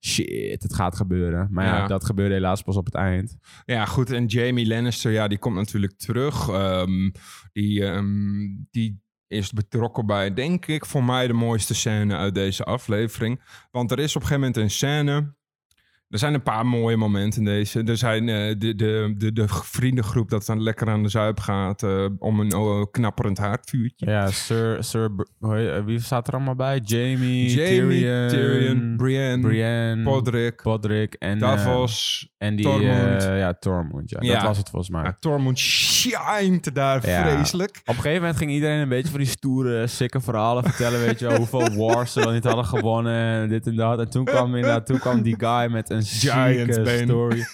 Shit, 0.05 0.63
het 0.63 0.73
gaat 0.73 0.95
gebeuren. 0.95 1.47
Maar 1.51 1.65
ja, 1.65 1.77
Ja. 1.77 1.87
dat 1.87 2.05
gebeurde 2.05 2.33
helaas 2.33 2.61
pas 2.61 2.75
op 2.77 2.85
het 2.85 2.95
eind. 2.95 3.37
Ja, 3.65 3.85
goed. 3.85 4.11
En 4.11 4.25
Jamie 4.25 4.67
Lannister, 4.67 5.11
ja, 5.11 5.27
die 5.27 5.37
komt 5.37 5.55
natuurlijk 5.55 5.97
terug. 5.97 6.47
Ehm, 6.49 7.09
die, 7.51 7.85
ehm, 7.85 8.47
die 8.71 9.01
is 9.27 9.51
betrokken 9.51 10.05
bij, 10.05 10.33
denk 10.33 10.65
ik, 10.65 10.85
voor 10.85 11.03
mij 11.03 11.27
de 11.27 11.33
mooiste 11.33 11.73
scène 11.73 12.15
uit 12.15 12.33
deze 12.35 12.63
aflevering. 12.63 13.41
Want 13.71 13.91
er 13.91 13.99
is 13.99 14.15
op 14.15 14.21
een 14.21 14.27
gegeven 14.27 14.47
moment 14.47 14.57
een 14.63 14.69
scène. 14.71 15.35
Er 16.11 16.19
zijn 16.19 16.33
een 16.33 16.43
paar 16.43 16.65
mooie 16.65 16.97
momenten 16.97 17.39
in 17.39 17.45
deze. 17.45 17.83
Er 17.83 17.97
zijn 17.97 18.29
eh, 18.29 18.55
de, 18.57 18.75
de, 18.75 19.13
de, 19.17 19.33
de 19.33 19.45
vriendengroep 19.47 20.29
dat 20.29 20.45
dan 20.45 20.61
lekker 20.63 20.89
aan 20.89 21.03
de 21.03 21.09
zuip 21.09 21.39
gaat 21.39 21.83
eh, 21.83 22.05
om 22.19 22.39
een 22.39 22.53
oh, 22.55 22.85
knapperend 22.91 23.37
haardvuurtje. 23.37 24.05
Ja, 24.09 24.27
Sir... 24.31 24.83
Sir 24.83 25.11
eh, 25.41 25.85
wie 25.85 25.99
staat 25.99 26.27
er 26.27 26.33
allemaal 26.33 26.55
bij? 26.55 26.79
Jamie, 26.83 27.49
Jamie, 27.49 28.01
Tyrion, 28.01 28.27
Tyrion, 28.27 28.93
Brienne, 28.97 29.47
Brienne, 29.47 30.03
Podrick, 30.03 30.61
Podrick 30.61 31.13
en, 31.13 31.39
Davos. 31.39 32.27
en 32.37 32.55
die... 32.55 32.65
Tormund. 32.65 33.23
ja, 33.23 33.53
Tormund. 33.53 34.09
Ja, 34.09 34.17
Ja. 34.21 34.33
dat 34.33 34.43
was 34.43 34.57
het 34.57 34.69
volgens 34.69 34.91
mij. 34.91 35.03
Ja, 35.03 35.17
Tormund 35.19 35.59
shined 35.59 36.75
daar 36.75 37.07
Ja. 37.07 37.29
vreselijk. 37.29 37.79
Op 37.81 37.87
een 37.87 37.93
gegeven 37.95 38.19
moment 38.19 38.37
ging 38.37 38.51
iedereen 38.51 38.79
een 38.79 38.89
beetje 38.89 39.09
van 39.11 39.19
die 39.19 39.29
stoere, 39.29 39.87
sikke 39.87 40.21
verhalen 40.21 40.63
vertellen. 40.63 40.99
Weet 40.99 41.19
je 41.19 41.27
wel, 41.27 41.37
hoeveel 41.37 41.75
wars 41.75 42.13
ze 42.13 42.19
wel 42.19 42.31
niet 42.31 42.43
hadden 42.43 42.65
gewonnen 42.65 43.41
en 43.41 43.49
dit 43.49 43.67
en 43.67 43.75
dat. 43.75 43.99
En 43.99 44.09
toen 44.09 44.25
kwam 44.25 44.55
inderdaad, 44.55 44.85
toen 44.85 44.99
kwam 44.99 45.21
die 45.21 45.35
guy 45.39 45.71
met 45.71 45.89
een 45.89 46.00
Giants 46.01 46.77
Bane. 46.77 47.03
story. 47.03 47.45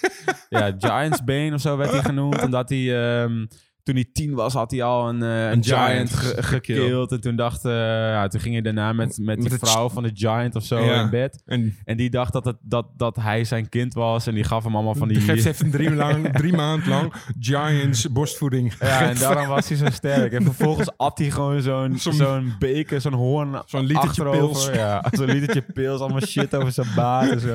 Ja, 0.50 0.74
Giants 0.78 1.24
Bane 1.24 1.54
of 1.54 1.60
zo 1.60 1.76
werd 1.76 1.90
hij 1.90 2.02
genoemd. 2.12 2.42
Omdat 2.42 2.68
hij, 2.68 3.20
ehm, 3.22 3.46
toen 3.88 3.96
hij 3.96 4.08
tien 4.12 4.34
was, 4.34 4.52
had 4.54 4.70
hij 4.70 4.82
al 4.82 5.08
een, 5.08 5.22
eh, 5.22 5.28
een, 5.44 5.52
Een 5.52 5.64
giant, 5.64 5.88
giant 5.90 6.10
ge- 6.12 6.42
gekillt. 6.42 6.80
gekillt. 6.80 7.12
En 7.12 7.20
toen 7.20 7.36
dacht, 7.36 7.64
eh, 7.64 7.72
ja, 7.72 8.28
toen 8.28 8.40
ging 8.40 8.52
hij 8.54 8.62
daarna 8.62 8.92
met, 8.92 9.18
met 9.20 9.40
die 9.40 9.50
Met 9.50 9.58
vrouw 9.68 9.88
van 9.88 10.02
de 10.02 10.10
giant 10.14 10.54
of 10.54 10.64
zo 10.64 10.78
Ja. 10.84 11.00
in 11.02 11.10
bed. 11.10 11.42
En 11.46 11.76
En 11.84 11.96
die 11.96 12.10
dacht 12.10 12.32
dat, 12.32 12.44
het, 12.44 12.56
dat, 12.62 12.86
dat 12.96 13.16
hij 13.16 13.44
zijn 13.44 13.68
kind 13.68 13.94
was. 13.94 14.26
En 14.26 14.34
die 14.34 14.44
gaf 14.44 14.64
hem 14.64 14.74
allemaal 14.74 14.94
van 14.94 15.08
die... 15.08 15.20
geeft 15.20 15.44
even 15.46 15.70
drie, 15.70 15.94
lang, 16.04 16.28
drie 16.36 16.52
maand 16.52 16.86
lang 16.86 17.12
Giants 17.40 18.12
borstvoeding. 18.12 18.72
Ja, 18.80 19.08
en 19.08 19.16
daarom 19.18 19.46
was 19.46 19.68
hij 19.68 19.76
zo 19.76 19.86
sterk. 19.90 20.32
En 20.32 20.42
vervolgens 20.44 20.90
at 20.96 21.18
hij 21.18 21.30
gewoon 21.30 21.62
zo'n 21.62 21.98
Zo'n- 21.98 22.54
beker, 22.58 23.00
zo'n 23.00 23.12
hoorn 23.12 23.62
Zo'n 23.66 23.84
litertje 23.86 24.30
pils. 24.30 24.70
Ja, 24.72 25.04
zo'n 25.10 25.26
litertje 25.26 25.62
pils, 25.72 26.00
allemaal 26.00 26.20
shit 26.20 26.54
over 26.56 26.72
zijn 26.72 26.86
baard 26.96 27.30
en 27.30 27.40
zo. 27.40 27.54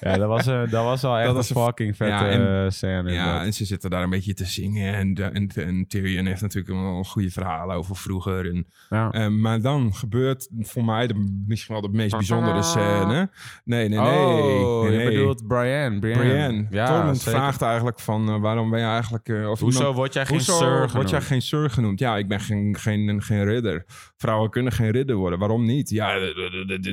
Ja, 0.00 0.16
dat 0.16 0.28
was, 0.28 0.46
eh, 0.46 0.60
dat 0.70 0.84
was 0.84 1.02
wel 1.02 1.16
echt 1.18 1.26
Dat 1.34 1.50
een 1.50 1.56
een- 1.56 1.62
fucking 1.64 1.96
vette 1.96 2.12
Ja, 2.24 2.28
en- 2.28 2.72
scène. 2.72 3.12
Ja, 3.12 3.44
en 3.44 3.52
ze 3.52 3.64
zitten 3.64 3.90
daar 3.90 4.02
een 4.02 4.10
beetje 4.10 4.34
te 4.34 4.44
zingen. 4.44 4.94
En, 4.94 5.14
de- 5.14 5.22
en, 5.56 5.66
en 5.66 5.86
Tyrion 5.88 6.26
heeft 6.26 6.40
natuurlijk 6.40 6.80
wel 6.80 6.96
een 6.98 7.04
goede 7.04 7.30
verhalen 7.30 7.76
over 7.76 7.96
vroeger. 7.96 8.48
En, 8.50 8.66
Ja. 8.90 9.10
eh, 9.10 9.28
maar 9.28 9.60
dan 9.60 9.94
gebeurt 9.94 10.48
voor 10.60 10.84
mij 10.84 11.06
de, 11.06 11.42
misschien 11.46 11.72
wel 11.74 11.82
de 11.90 11.96
meest 11.96 12.16
bijzondere 12.16 12.62
scène. 12.62 13.30
Nee, 13.64 13.88
nee, 13.88 13.98
nee. 13.98 14.08
Oh, 14.18 14.82
nee, 14.88 14.98
je 14.98 15.04
bedoelt 15.18 15.46
Brian. 15.46 16.00
Brian. 16.00 16.18
Brienne. 16.18 16.66
Ja, 16.70 16.86
Tormund 16.86 17.22
vraagt 17.22 17.62
eigenlijk 17.62 18.00
van 18.00 18.28
eh, 18.28 18.40
waarom 18.40 18.70
ben 18.70 18.80
je 18.80 18.86
eigenlijk... 18.86 19.28
eh, 19.28 19.50
of 19.50 19.60
Hoezo 19.60 19.78
iemand- 19.78 19.96
word 19.96 20.12
jij 20.12 20.26
geen 20.26 20.40
sir 20.40 20.54
word 20.78 20.90
jij 20.90 21.02
genoemd? 21.04 21.24
geen 21.24 21.42
sir 21.42 21.70
genoemd? 21.70 21.98
Ja, 21.98 22.16
ik 22.16 22.28
ben 22.28 22.40
geen, 22.40 22.76
geen, 22.78 23.22
geen 23.22 23.44
ridder. 23.44 23.84
Vrouwen 24.16 24.50
kunnen 24.50 24.72
geen 24.72 24.90
ridder 24.90 25.16
worden. 25.16 25.38
Waarom 25.38 25.64
niet? 25.64 25.90
Ja, 25.90 26.14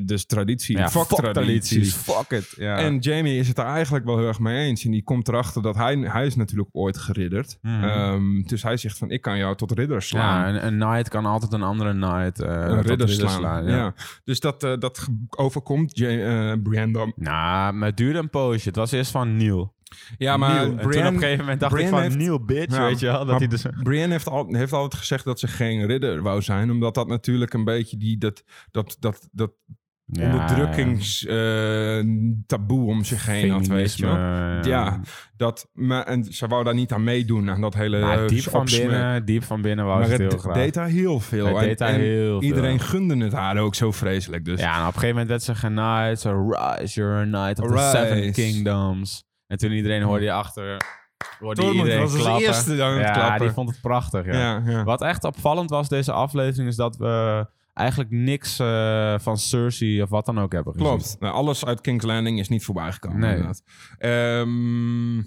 dus 0.04 0.26
traditie. 0.26 0.78
Ja, 0.78 0.90
fuck, 0.90 1.04
tradities. 1.34 1.94
Fuck 1.94 2.30
it. 2.30 2.54
Ja. 2.58 2.78
En 2.78 2.98
Jamie 2.98 3.38
is 3.40 3.48
het 3.48 3.58
er 3.58 3.66
eigenlijk 3.66 4.06
wel 4.06 4.18
heel 4.18 4.28
erg 4.28 4.40
mee 4.40 4.68
eens. 4.68 4.86
En 4.86 4.92
die 4.92 5.04
komt 5.04 5.28
erachter 5.28 5.62
dat 5.62 5.76
hij, 5.76 5.96
hij 5.98 6.26
is 6.26 6.36
natuurlijk 6.36 6.70
ooit 6.72 6.98
geridderd. 6.98 7.58
Ehm, 7.62 8.42
dus 8.50 8.64
hij 8.64 8.78
zegt 8.78 8.98
van, 8.98 9.10
ik 9.12 9.22
kan 9.22 9.38
jou 9.38 9.56
tot 9.56 9.72
ridder 9.72 10.02
slaan. 10.02 10.54
ja, 10.54 10.62
een, 10.64 10.66
een 10.74 10.80
knight 10.80 11.10
kan 11.10 11.26
altijd 11.26 11.54
een 11.54 11.64
andere 11.64 11.92
knight 11.92 12.42
eh 12.42 12.50
een 12.68 12.76
tot 12.78 12.86
ridder 12.86 13.10
slaan. 13.10 13.66
ja. 13.66 13.76
ja. 13.76 13.94
Dus 14.24 14.40
dat, 14.40 14.64
eh, 14.64 14.78
dat 14.78 15.08
overkomt 15.30 15.98
Ja- 15.98 16.52
eh, 16.52 16.62
Brienne 16.64 16.94
dan. 16.94 17.14
Nou, 17.16 17.74
maar 17.74 17.88
het 17.88 17.98
duurde 17.98 18.20
een 18.20 18.30
poosje. 18.30 18.68
Het 18.68 18.76
was 18.76 18.92
eerst 18.92 19.12
van 19.12 19.38
Neil. 19.38 19.74
Ja, 20.18 20.38
maar 20.38 20.64
toen 20.66 20.74
op 20.78 20.86
een 20.86 21.20
gegeven 21.20 21.38
moment 21.38 21.60
dacht 21.60 21.76
ik 21.78 21.88
van 21.88 22.02
heeft- 22.02 22.18
Neil, 22.18 22.46
bitch, 22.46 22.76
Ja, 22.76 22.84
weet 22.86 23.00
je 23.00 23.06
wel. 23.06 23.18
Dat 23.18 23.28
maar 23.28 23.38
hij 23.38 23.48
dus... 23.48 23.66
Brienne 23.84 24.12
heeft, 24.12 24.28
al, 24.30 24.48
heeft 24.50 24.74
altijd 24.74 25.02
gezegd 25.02 25.26
dat 25.26 25.40
ze 25.40 25.48
geen 25.48 25.86
ridder 25.86 26.22
wou 26.22 26.42
zijn. 26.42 26.72
Omdat 26.72 26.94
dat 26.96 27.08
natuurlijk 27.08 27.54
een 27.54 27.64
beetje 27.64 27.98
die, 27.98 28.18
dat, 28.18 28.44
dat, 28.72 28.98
dat, 29.00 29.28
dat 29.32 29.52
Ja, 30.08 30.32
onderdrukkingstaboe 30.32 32.88
om 32.88 33.04
zich 33.04 33.26
heen 33.26 33.50
had, 33.50 33.68
weet 33.68 33.98
je 33.98 34.06
wel. 34.06 34.16
Ja, 34.72 35.00
dat, 35.38 35.70
maar, 35.74 36.04
en 36.04 36.24
ze 36.24 36.48
wou 36.48 36.64
daar 36.64 36.74
niet 36.74 36.92
aan 36.92 37.04
meedoen, 37.04 37.50
aan 37.50 37.62
dat 37.62 37.74
hele... 37.74 38.00
Maar 38.00 38.22
eh, 38.24 38.28
diep 38.28 38.44
van 38.44 38.66
binnen, 38.66 39.26
diep 39.26 39.44
van 39.44 39.62
binnen 39.62 39.86
wou 39.86 39.98
Maar 39.98 40.08
ze 40.08 40.14
het 40.14 40.22
het 40.22 40.32
heel 40.32 40.42
graag. 40.42 40.54
deed 40.56 40.76
haar 40.76 40.88
heel 40.88 41.20
veel. 41.20 41.46
Het 41.46 41.56
En- 41.58 41.64
deed 41.64 41.80
haar 41.80 41.90
en 41.90 42.00
heel 42.00 42.40
veel. 42.40 42.42
Iedereen 42.42 42.80
gunde 42.80 43.18
het 43.24 43.34
haar 43.34 43.58
ook 43.58 43.76
zo 43.76 43.92
vreselijk. 43.92 44.46
Dus. 44.46 44.60
Ja, 44.60 44.74
en 44.74 44.80
op 44.80 44.86
een 44.88 44.94
gegeven 44.94 45.10
moment 45.10 45.28
werd 45.30 45.44
ze 45.44 45.56
genaaid. 45.56 46.20
Zo, 46.20 46.50
rise, 46.50 47.00
you're 47.02 47.20
a 47.20 47.24
knight 47.24 47.60
of 47.60 47.72
the 47.72 47.90
seven 47.98 48.32
kingdoms. 48.32 49.24
En 49.48 49.58
toen 49.58 49.72
iedereen 49.72 50.02
hoorde 50.02 50.24
je 50.24 50.32
achter... 50.32 50.78
Hoorde 51.40 51.62
Tormund 51.62 51.80
iedereen 51.84 52.02
was 52.02 52.14
als 52.14 52.22
klappen. 52.22 52.46
eerste 52.46 52.84
aan 52.84 52.92
het 52.94 53.02
ja, 53.02 53.12
klappen. 53.12 53.40
die 53.40 53.50
vond 53.50 53.70
het 53.70 53.82
prachtig, 53.82 54.26
ja. 54.26 54.84
Wat 54.84 55.02
echt 55.02 55.24
opvallend 55.24 55.70
was 55.70 55.90
deze 55.90 56.12
aflevering... 56.12 56.68
is 56.70 56.76
dat 56.76 56.98
we 56.98 57.48
eigenlijk 57.76 58.10
niks 58.12 58.60
eh, 58.60 59.20
van 59.20 59.38
Cersei 59.38 60.02
of 60.02 60.10
wat 60.10 60.26
dan 60.26 60.40
ook 60.40 60.52
hebben 60.52 60.74
gezien. 60.74 60.88
Klopt. 60.88 61.16
Nou, 61.20 61.34
alles 61.34 61.66
uit 61.66 61.82
King's 61.82 62.04
Landing 62.06 62.40
is 62.40 62.50
niet 62.50 62.66
voorbij 62.66 62.92
gekomen. 62.92 63.20
Nee. 63.20 63.30
Inderdaad. 63.32 63.64
Ehm, 63.98 65.18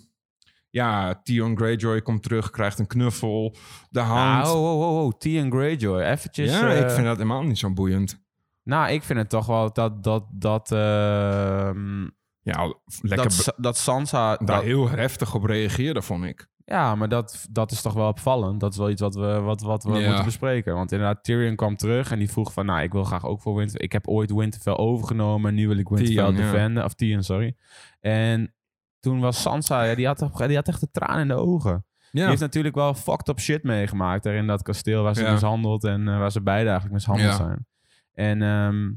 ja, 0.71 1.21
Theon 1.23 1.57
Greyjoy 1.57 2.03
komt 2.03 2.23
terug, 2.23 2.51
krijgt 2.51 2.79
een 2.79 2.87
knuffel. 2.87 3.57
De 3.91 4.01
hand. 4.01 4.45
Nou, 4.45 4.57
oh, 4.59 4.81
oh, 4.81 4.89
oh, 4.89 5.05
oh, 5.05 5.13
Theon 5.19 5.51
Greyjoy. 5.51 6.01
Eventjes... 6.03 6.51
ja, 6.51 6.71
eh, 6.75 6.81
ik 6.81 6.91
vind 6.91 7.07
dat 7.07 7.17
helemaal 7.17 7.43
niet 7.43 7.59
zo 7.59 7.73
boeiend. 7.73 8.21
Nou, 8.63 8.91
ik 8.93 9.03
vind 9.03 9.19
het 9.19 9.29
toch 9.29 9.47
wel 9.47 9.73
dat... 9.73 10.03
dat, 10.05 10.25
dat 10.31 10.73
ehm, 10.73 12.03
Ja, 12.43 12.75
lekker 13.01 13.29
dat, 13.29 13.33
Sa- 13.33 13.55
dat 13.57 13.77
Sansa... 13.77 14.37
daar 14.37 14.47
dat- 14.47 14.63
heel 14.63 14.89
heftig 14.89 15.35
op 15.35 15.45
reageerde, 15.45 16.03
vond 16.03 16.25
ik. 16.25 16.49
Ja, 16.71 16.95
maar 16.95 17.09
dat, 17.09 17.47
dat 17.51 17.71
is 17.71 17.83
toch 17.83 17.93
wel 17.93 18.09
opvallend. 18.09 18.61
Dat 18.61 18.73
is 18.73 18.79
wel 18.79 18.91
iets 18.91 19.01
wat 19.01 19.15
we, 19.15 19.41
wat, 19.41 19.61
wat 19.61 19.85
we 19.85 19.99
Ja. 19.99 20.07
moeten 20.07 20.25
bespreken. 20.25 20.75
Want 20.75 20.93
inderdaad, 20.93 21.25
Tyrion 21.25 21.57
kwam 21.57 21.77
terug 21.77 22.11
en 22.11 22.19
die 22.19 22.31
vroeg 22.31 22.53
van... 22.53 22.67
Nou, 22.67 22.83
ik 22.83 22.93
wil 22.93 23.05
graag 23.05 23.25
ook 23.25 23.41
voor 23.41 23.55
Winterfell. 23.55 23.85
Ik 23.85 23.93
heb 23.93 24.09
ooit 24.09 24.33
Winterfell 24.33 24.73
overgenomen 24.77 25.49
en 25.49 25.55
nu 25.55 25.69
wil 25.69 25.77
ik 25.79 25.89
Winterfell 25.89 26.25
ja. 26.25 26.31
defenden. 26.31 26.85
Of 26.85 26.95
Theon, 26.95 27.23
sorry. 27.23 27.57
En 28.01 28.55
toen 29.01 29.21
was 29.21 29.43
Sansa... 29.43 29.83
Ja, 29.83 29.95
die, 29.95 30.07
had, 30.07 30.31
die 30.37 30.57
had 30.57 30.69
echt 30.69 30.81
de 30.81 30.91
traan 30.91 31.19
in 31.19 31.29
de 31.29 31.35
ogen. 31.35 31.87
Die 32.11 32.25
heeft 32.25 32.41
natuurlijk 32.41 32.75
wel 32.75 32.95
fucked 32.95 33.29
up 33.29 33.41
shit 33.41 33.63
meegemaakt. 33.63 34.23
Daar 34.23 34.35
in 34.35 34.47
dat 34.47 34.63
kasteel 34.63 35.03
waar 35.03 35.15
ze 35.15 35.31
mishandeld 35.31 35.85
en 35.85 36.09
eh, 36.09 36.19
waar 36.19 36.33
ze 36.33 36.43
beide 36.43 36.69
eigenlijk 36.69 36.95
mishandeld 36.95 37.35
zijn. 37.35 37.67
En 38.13 38.43
ehm, 38.43 38.91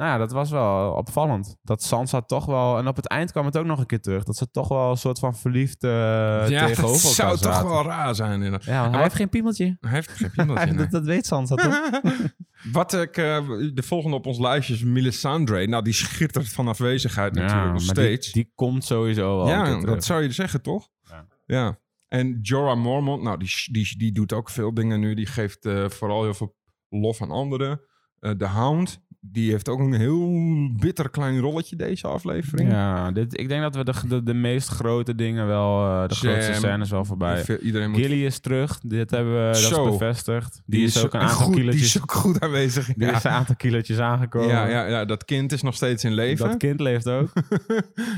nou 0.00 0.12
ja, 0.12 0.18
dat 0.18 0.32
was 0.32 0.50
wel 0.50 0.92
opvallend. 0.92 1.56
Dat 1.62 1.82
Sansa 1.82 2.20
toch 2.20 2.46
wel... 2.46 2.78
En 2.78 2.88
op 2.88 2.96
het 2.96 3.08
eind 3.08 3.32
kwam 3.32 3.44
het 3.44 3.58
ook 3.58 3.64
nog 3.64 3.78
een 3.78 3.86
keer 3.86 4.00
terug. 4.00 4.24
Dat 4.24 4.36
ze 4.36 4.50
toch 4.50 4.68
wel 4.68 4.90
een 4.90 4.96
soort 4.96 5.18
van 5.18 5.36
verliefd 5.36 5.84
eh 5.84 5.90
ja 5.90 6.66
tegenover 6.66 7.02
dat 7.02 7.18
elkaar 7.18 7.38
zou 7.38 7.38
toch 7.38 7.62
wel 7.62 7.84
raar 7.84 8.14
zijn. 8.14 8.32
inderdaad. 8.32 8.64
Ja, 8.64 8.80
want 8.80 8.94
hij 8.94 9.02
heeft 9.02 9.14
geen 9.14 9.28
piemeltje. 9.28 9.76
Hij 9.80 9.90
heeft 9.90 10.10
geen 10.10 10.30
piemeltje, 10.30 10.66
nee. 10.66 10.76
dat, 10.76 10.90
dat 10.90 11.04
weet 11.04 11.26
Sansa 11.26 11.54
toch? 11.54 11.90
Wat 12.72 12.92
ik, 12.92 13.16
eh, 13.16 13.48
de 13.74 13.82
volgende 13.82 14.16
op 14.16 14.26
ons 14.26 14.38
lijstje 14.38 14.74
is 14.74 14.84
Melisandre. 14.84 15.66
Nou, 15.66 15.84
die 15.84 15.92
schittert 15.92 16.48
van 16.48 16.68
afwezigheid 16.68 17.34
natuurlijk 17.34 17.72
nog 17.72 17.78
die, 17.78 17.88
steeds. 17.88 18.32
die 18.32 18.52
komt 18.54 18.84
sowieso 18.84 19.36
wel. 19.36 19.48
ja, 19.48 19.64
terug. 19.64 19.84
dat 19.84 20.04
zou 20.04 20.22
je 20.22 20.32
zeggen, 20.32 20.62
toch? 20.62 20.88
Ja. 21.02 21.26
Ja. 21.46 21.78
En 22.08 22.38
Jorah 22.42 22.78
Mormont, 22.78 23.22
nou, 23.22 23.38
die, 23.38 23.50
die, 23.72 23.98
die 23.98 24.12
doet 24.12 24.32
ook 24.32 24.50
veel 24.50 24.74
dingen 24.74 25.00
nu. 25.00 25.14
Die 25.14 25.26
geeft 25.26 25.64
eh, 25.64 25.88
vooral 25.88 26.22
heel 26.22 26.34
veel 26.34 26.56
lof 26.88 27.22
aan 27.22 27.30
anderen. 27.30 27.80
Eh, 28.20 28.32
de 28.36 28.46
Hound, 28.46 29.02
die 29.20 29.50
heeft 29.50 29.68
ook 29.68 29.78
een 29.78 29.92
heel 29.92 30.28
bitter 30.76 31.10
klein 31.10 31.38
rolletje 31.38 31.76
deze 31.76 32.06
aflevering. 32.06 32.70
Ja, 32.70 33.10
dit, 33.10 33.38
ik 33.38 33.48
denk 33.48 33.62
dat 33.62 33.74
we 33.74 33.84
de, 33.84 34.08
de, 34.08 34.22
de 34.22 34.34
meest 34.34 34.68
grote 34.68 35.14
dingen 35.14 35.46
wel, 35.46 35.86
eh, 35.86 36.08
de 36.08 36.14
Sam, 36.14 36.30
grootste 36.30 36.54
scènes 36.54 36.90
wel 36.90 37.04
voorbij. 37.04 37.58
Iedereen 37.62 37.90
moet... 37.90 38.00
Gilly 38.00 38.24
is 38.24 38.38
terug, 38.38 38.80
dit 38.82 39.10
hebben 39.10 39.32
we, 39.32 39.52
dat 39.52 39.56
is 39.56 39.90
bevestigd. 39.90 40.62
Die, 40.66 40.84
is 40.84 41.04
ook 41.04 41.14
een 41.14 41.20
aantal 41.20 41.46
goed, 41.46 41.54
Die 41.54 41.66
is 41.68 42.00
ook 42.02 42.12
goed 42.12 42.40
aanwezig. 42.40 42.86
die 42.94 43.06
Ja. 43.06 43.16
is 43.16 43.24
een 43.24 43.30
aantal 43.30 43.56
kilootjes 43.56 43.98
aangekomen. 43.98 44.48
Ja, 44.48 44.66
ja, 44.66 44.86
ja, 44.86 45.04
dat 45.04 45.24
kind 45.24 45.52
is 45.52 45.62
nog 45.62 45.74
steeds 45.74 46.04
in 46.04 46.12
leven. 46.12 46.48
Dat 46.48 46.56
kind 46.56 46.80
leeft 46.80 47.08
ook. 47.08 47.32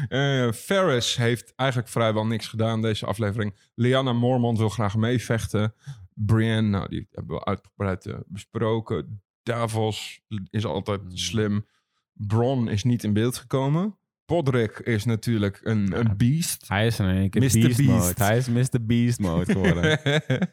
Eh 0.08 0.52
Ferris 0.52 1.16
heeft 1.16 1.52
eigenlijk 1.56 1.88
vrijwel 1.90 2.26
niks 2.26 2.48
gedaan 2.48 2.82
deze 2.82 3.06
aflevering. 3.06 3.54
Lyanna 3.74 4.12
Mormont 4.12 4.58
wil 4.58 4.68
graag 4.68 4.96
meevechten. 4.96 5.74
Brienne, 6.14 6.68
nou, 6.68 6.88
die 6.88 7.08
hebben 7.10 7.36
we 7.36 7.44
uitgebreid 7.44 8.06
eh, 8.06 8.14
besproken. 8.26 9.22
Davos 9.42 10.20
is 10.50 10.64
altijd 10.64 11.00
Hmm. 11.00 11.16
slim. 11.16 11.66
Bron 12.12 12.68
is 12.68 12.85
niet 12.85 13.05
in 13.05 13.12
beeld 13.12 13.37
gekomen. 13.37 13.96
Podrick 14.24 14.78
is 14.78 15.05
natuurlijk 15.05 15.61
een, 15.62 15.98
een 15.98 16.16
beast. 16.16 16.68
Hij 16.68 16.87
is 16.87 16.98
in 16.98 17.07
één 17.07 17.31
keer 17.31 17.42
Mr. 17.42 17.48
beast, 17.61 17.76
Beast. 17.76 17.88
mode. 17.88 18.24
Hij 18.24 18.37
is 18.37 18.48
Mr. 18.48 18.85
Beast 18.87 19.20
mode 19.20 19.52
geworden. 19.52 19.98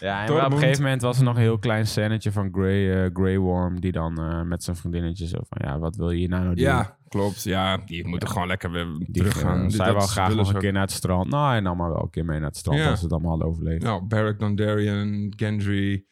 Ja, 0.00 0.26
en 0.26 0.44
op 0.44 0.52
een 0.52 0.58
gegeven 0.58 0.82
moment 0.82 1.02
was 1.02 1.18
er 1.18 1.24
nog 1.24 1.34
een 1.36 1.40
heel 1.40 1.58
klein 1.58 1.86
scènetje 1.86 2.32
van 2.32 2.48
Grey, 2.52 3.04
eh, 3.04 3.10
Grey 3.12 3.38
Worm... 3.38 3.80
die 3.80 3.92
dan 3.92 4.18
eh, 4.20 4.42
met 4.42 4.62
zijn 4.62 4.76
vriendinnetje 4.76 5.26
zo 5.26 5.38
van... 5.48 5.58
ja, 5.70 5.78
wat 5.78 5.96
wil 5.96 6.10
je 6.10 6.28
nou 6.28 6.44
doen? 6.44 6.54
ja, 6.56 6.96
klopt. 7.08 7.42
Ja, 7.42 7.76
die 7.76 8.06
moeten 8.06 8.28
gewoon 8.28 8.46
lekker 8.46 8.70
weer 8.70 8.86
Die, 8.98 9.06
teruggaan. 9.12 9.56
eh, 9.56 9.62
Die- 9.62 9.70
zij 9.76 9.92
wou 9.92 10.06
graag 10.08 10.34
nog 10.34 10.52
een 10.54 10.60
keer 10.60 10.72
naar 10.72 10.82
het 10.82 10.90
strand. 10.90 11.30
Nou, 11.30 11.48
hij 11.50 11.60
nam 11.60 11.76
maar 11.76 11.88
wel 11.92 12.02
een 12.02 12.10
keer 12.10 12.24
mee 12.24 12.38
naar 12.38 12.48
het 12.48 12.56
strand... 12.56 12.80
Als 12.80 12.98
ze 12.98 13.04
het 13.04 13.12
allemaal 13.12 13.30
hadden 13.30 13.48
overleefd. 13.48 13.82
Nou, 13.82 14.04
Beric 14.06 14.38
Dondarrion, 14.38 15.32
Gendry, 15.36 16.04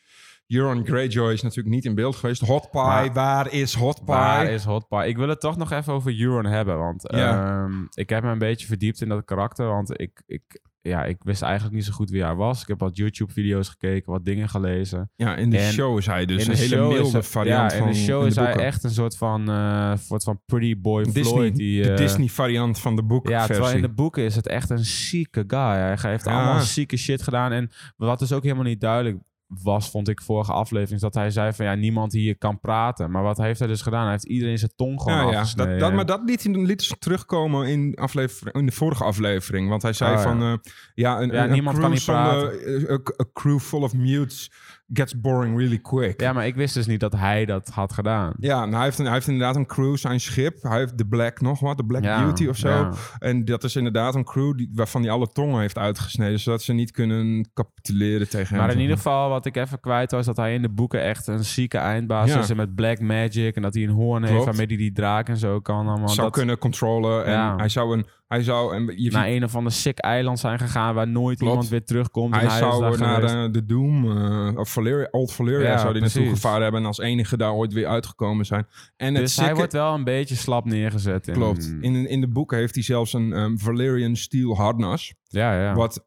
Euron 0.52 0.86
Greyjoy 0.86 1.32
is 1.32 1.42
natuurlijk 1.42 1.74
niet 1.74 1.84
in 1.84 1.94
beeld 1.94 2.16
geweest. 2.16 2.40
Hot 2.40 2.70
Pie, 2.70 2.80
Maar- 2.80 3.12
waar 3.12 3.52
is 3.52 3.74
Hot 3.74 3.94
Pie? 3.96 4.04
Waar 4.14 4.46
is 4.46 4.64
Hot 4.64 4.88
Pie? 4.88 5.06
Ik 5.06 5.16
wil 5.16 5.28
het 5.28 5.40
toch 5.40 5.56
nog 5.56 5.70
even 5.72 5.92
over 5.92 6.20
Euron 6.20 6.44
hebben. 6.46 6.78
Want 6.78 7.02
Ja. 7.14 7.46
ehm, 7.64 7.72
ik 7.94 8.08
heb 8.08 8.22
me 8.22 8.30
een 8.30 8.38
beetje 8.38 8.66
verdiept 8.66 9.00
in 9.00 9.08
dat 9.08 9.24
karakter. 9.24 9.66
Want 9.66 10.00
ik, 10.00 10.22
ik, 10.26 10.42
ja, 10.80 11.04
ik 11.04 11.16
wist 11.20 11.42
eigenlijk 11.42 11.74
niet 11.74 11.84
zo 11.84 11.92
goed 11.92 12.10
wie 12.10 12.22
hij 12.24 12.34
was. 12.34 12.62
Ik 12.62 12.68
heb 12.68 12.78
wat 12.80 12.96
YouTube-video's 12.96 13.68
gekeken, 13.68 14.12
wat 14.12 14.24
dingen 14.24 14.48
gelezen. 14.48 15.10
Ja, 15.16 15.36
in 15.36 15.50
de 15.50 15.58
En 15.58 15.72
show 15.72 15.98
is 15.98 16.06
hij 16.06 16.24
dus 16.26 16.46
een 16.46 16.54
hele 16.54 16.76
milde 16.76 16.98
is 17.06 17.12
hij- 17.12 17.22
variant 17.22 17.72
ja, 17.72 17.78
van 17.78 17.86
in 17.86 17.92
de 17.92 17.98
show 17.98 18.26
is 18.26 18.34
hij 18.36 18.44
boeken. 18.44 18.64
echt 18.64 18.84
een 18.84 18.90
soort 18.90 19.16
van, 19.16 19.50
eh 19.50 19.92
soort 19.96 20.22
van 20.24 20.40
pretty 20.46 20.80
boy 20.80 21.02
Disney, 21.04 21.24
Floyd. 21.24 21.56
Die, 21.56 21.82
de 21.82 21.90
eh, 21.90 21.96
Disney 21.96 22.28
variant 22.28 22.78
van 22.80 22.96
de 22.96 23.02
boekversie. 23.02 23.40
Ja, 23.40 23.46
terwijl 23.54 23.76
in 23.76 23.82
de 23.82 23.92
boeken 23.94 24.22
is 24.24 24.36
het 24.36 24.48
echt 24.48 24.70
een 24.70 24.84
zieke 24.84 25.44
guy. 25.46 25.58
Hij 25.58 25.96
heeft 26.10 26.24
Ja. 26.24 26.32
allemaal 26.32 26.60
zieke 26.60 26.96
shit 26.96 27.22
gedaan. 27.22 27.52
En 27.52 27.70
wat 27.96 28.18
dus 28.18 28.32
ook 28.32 28.42
helemaal 28.42 28.64
niet 28.64 28.80
duidelijk 28.80 29.18
was, 29.62 29.90
vond 29.90 30.08
ik 30.08 30.22
vorige 30.22 30.52
aflevering, 30.52 31.00
dat 31.00 31.14
hij 31.14 31.30
zei 31.30 31.52
van 31.52 31.64
ja, 31.66 31.74
niemand 31.74 32.12
hier 32.12 32.38
kan 32.38 32.60
praten. 32.60 33.10
Maar 33.10 33.22
wat 33.22 33.38
heeft 33.38 33.58
hij 33.58 33.68
dus 33.68 33.82
gedaan? 33.82 34.02
Hij 34.02 34.10
heeft 34.10 34.26
iedereen 34.26 34.58
zijn 34.58 34.72
tong 34.76 35.00
gewoon 35.02 35.30
ja. 35.30 35.44
Dat, 35.54 35.78
dat, 35.78 35.92
maar 35.92 36.06
dat 36.06 36.20
liet 36.24 36.44
liet 36.44 36.78
dus 36.78 36.94
terugkomen 36.98 37.66
in, 37.68 37.94
aflevering, 37.94 38.56
in 38.56 38.66
de 38.66 38.72
vorige 38.72 39.04
aflevering. 39.04 39.68
Want 39.68 39.82
hij 39.82 39.92
zei 39.92 40.10
Oh, 40.10 40.16
ja. 40.16 40.22
van... 40.22 40.42
eh, 40.42 40.52
ja, 40.94 41.20
een, 41.20 41.30
Ja, 41.32 41.44
een, 41.44 41.50
niemand 41.50 41.74
crew 41.76 41.82
kan 41.86 41.92
niet 41.92 42.02
zonder- 42.02 42.86
eh, 42.86 42.90
A, 42.94 42.94
a 42.94 43.24
crew 43.32 43.58
full 43.58 43.82
of 43.82 43.94
mutes 43.94 44.50
gets 44.92 45.20
boring 45.20 45.56
really 45.56 45.78
quick. 45.78 46.20
Ja, 46.20 46.32
maar 46.32 46.46
ik 46.46 46.54
wist 46.54 46.74
dus 46.74 46.86
niet 46.86 47.00
dat 47.00 47.12
hij 47.12 47.44
dat 47.44 47.68
had 47.68 47.92
gedaan. 47.92 48.32
Ja, 48.38 48.58
nou, 48.60 48.74
hij, 48.74 48.84
heeft 48.84 48.98
een, 48.98 49.04
hij 49.04 49.14
heeft 49.14 49.26
inderdaad 49.26 49.56
een 49.56 49.66
crew, 49.66 49.96
zijn 49.96 50.20
schip. 50.20 50.62
Hij 50.62 50.78
heeft 50.78 50.98
de 50.98 51.06
Black 51.06 51.40
nog 51.40 51.60
wat, 51.60 51.76
de 51.76 51.84
Black 51.84 52.02
Ja, 52.02 52.22
Beauty 52.22 52.46
of 52.46 52.56
zo. 52.56 52.68
ja. 52.68 52.90
En 53.18 53.44
dat 53.44 53.64
is 53.64 53.76
inderdaad 53.76 54.14
een 54.14 54.24
crew 54.24 54.56
die, 54.56 54.70
waarvan 54.74 55.02
hij 55.02 55.10
alle 55.10 55.26
tongen 55.32 55.60
heeft 55.60 55.78
uitgesneden, 55.78 56.40
zodat 56.40 56.62
ze 56.62 56.72
niet 56.72 56.90
kunnen 56.90 57.50
capituleren 57.54 58.28
tegen 58.28 58.56
Maar 58.56 58.66
hem. 58.66 58.74
in 58.76 58.80
ieder 58.82 58.96
geval, 58.96 59.28
wat 59.28 59.46
ik 59.46 59.56
even 59.56 59.80
kwijt 59.80 60.10
was, 60.10 60.26
dat 60.26 60.36
hij 60.36 60.54
in 60.54 60.62
de 60.62 60.68
boeken 60.70 61.02
echt 61.02 61.26
een 61.26 61.44
zieke 61.44 61.78
eindbaas 61.78 62.32
Ja. 62.32 62.38
is. 62.38 62.50
En 62.50 62.56
met 62.56 62.74
black 62.74 63.00
magic. 63.00 63.56
En 63.56 63.62
dat 63.62 63.74
hij 63.74 63.82
een 63.82 63.90
hoorn 63.90 64.22
heeft 64.24 64.44
waarmee 64.44 64.66
hij 64.66 64.76
die 64.76 64.92
draak 64.92 65.28
en 65.28 65.36
zo 65.36 65.60
kan 65.60 65.86
allemaal. 65.88 66.08
zou 66.08 66.26
dat 66.26 66.36
kunnen 66.36 66.58
controlen. 66.58 67.24
En 67.24 67.32
Ja. 67.32 67.56
hij 67.56 67.68
zou 67.68 67.96
een. 67.96 68.06
Hij 68.32 68.42
zou. 68.42 68.74
En 68.74 68.92
je 68.96 69.10
naar 69.10 69.28
een 69.28 69.44
of 69.44 69.54
ander 69.56 69.72
sick 69.72 69.98
eiland 69.98 70.38
zijn 70.38 70.58
gegaan 70.58 70.94
waar 70.94 71.08
nooit 71.08 71.38
Klopt. 71.38 71.52
iemand 71.52 71.68
weer 71.68 71.84
terugkomt. 71.84 72.34
hij 72.34 72.48
zou 72.48 72.98
naar 72.98 73.22
eh, 73.22 73.52
de 73.52 73.64
Doom, 73.64 74.18
eh, 74.18 74.58
of 74.58 74.68
Valeria, 74.68 75.08
Old 75.10 75.32
Valeria 75.32 75.70
Ja, 75.70 75.78
zou 75.78 75.98
naartoe 75.98 76.28
gevaren 76.28 76.62
hebben 76.62 76.80
en 76.80 76.86
als 76.86 76.98
enige 76.98 77.36
daar 77.36 77.52
ooit 77.52 77.72
weer 77.72 77.86
uitgekomen 77.86 78.46
zijn. 78.46 78.66
En 78.96 79.14
het 79.14 79.22
Dus 79.22 79.36
hij 79.36 79.54
wordt 79.54 79.72
wel 79.72 79.94
een 79.94 80.04
beetje 80.04 80.34
slap 80.34 80.64
neergezet. 80.64 81.28
In, 81.28 81.34
klopt. 81.34 81.74
In, 81.80 82.08
in 82.08 82.20
de 82.20 82.28
boeken 82.28 82.58
heeft 82.58 82.74
hij 82.74 82.84
zelfs 82.84 83.12
een 83.12 83.32
ehm, 83.32 83.56
Valerian 83.56 84.16
steel 84.16 84.56
harnas, 84.56 85.14
Ja, 85.22 85.62
ja. 85.62 85.74
wat 85.74 86.06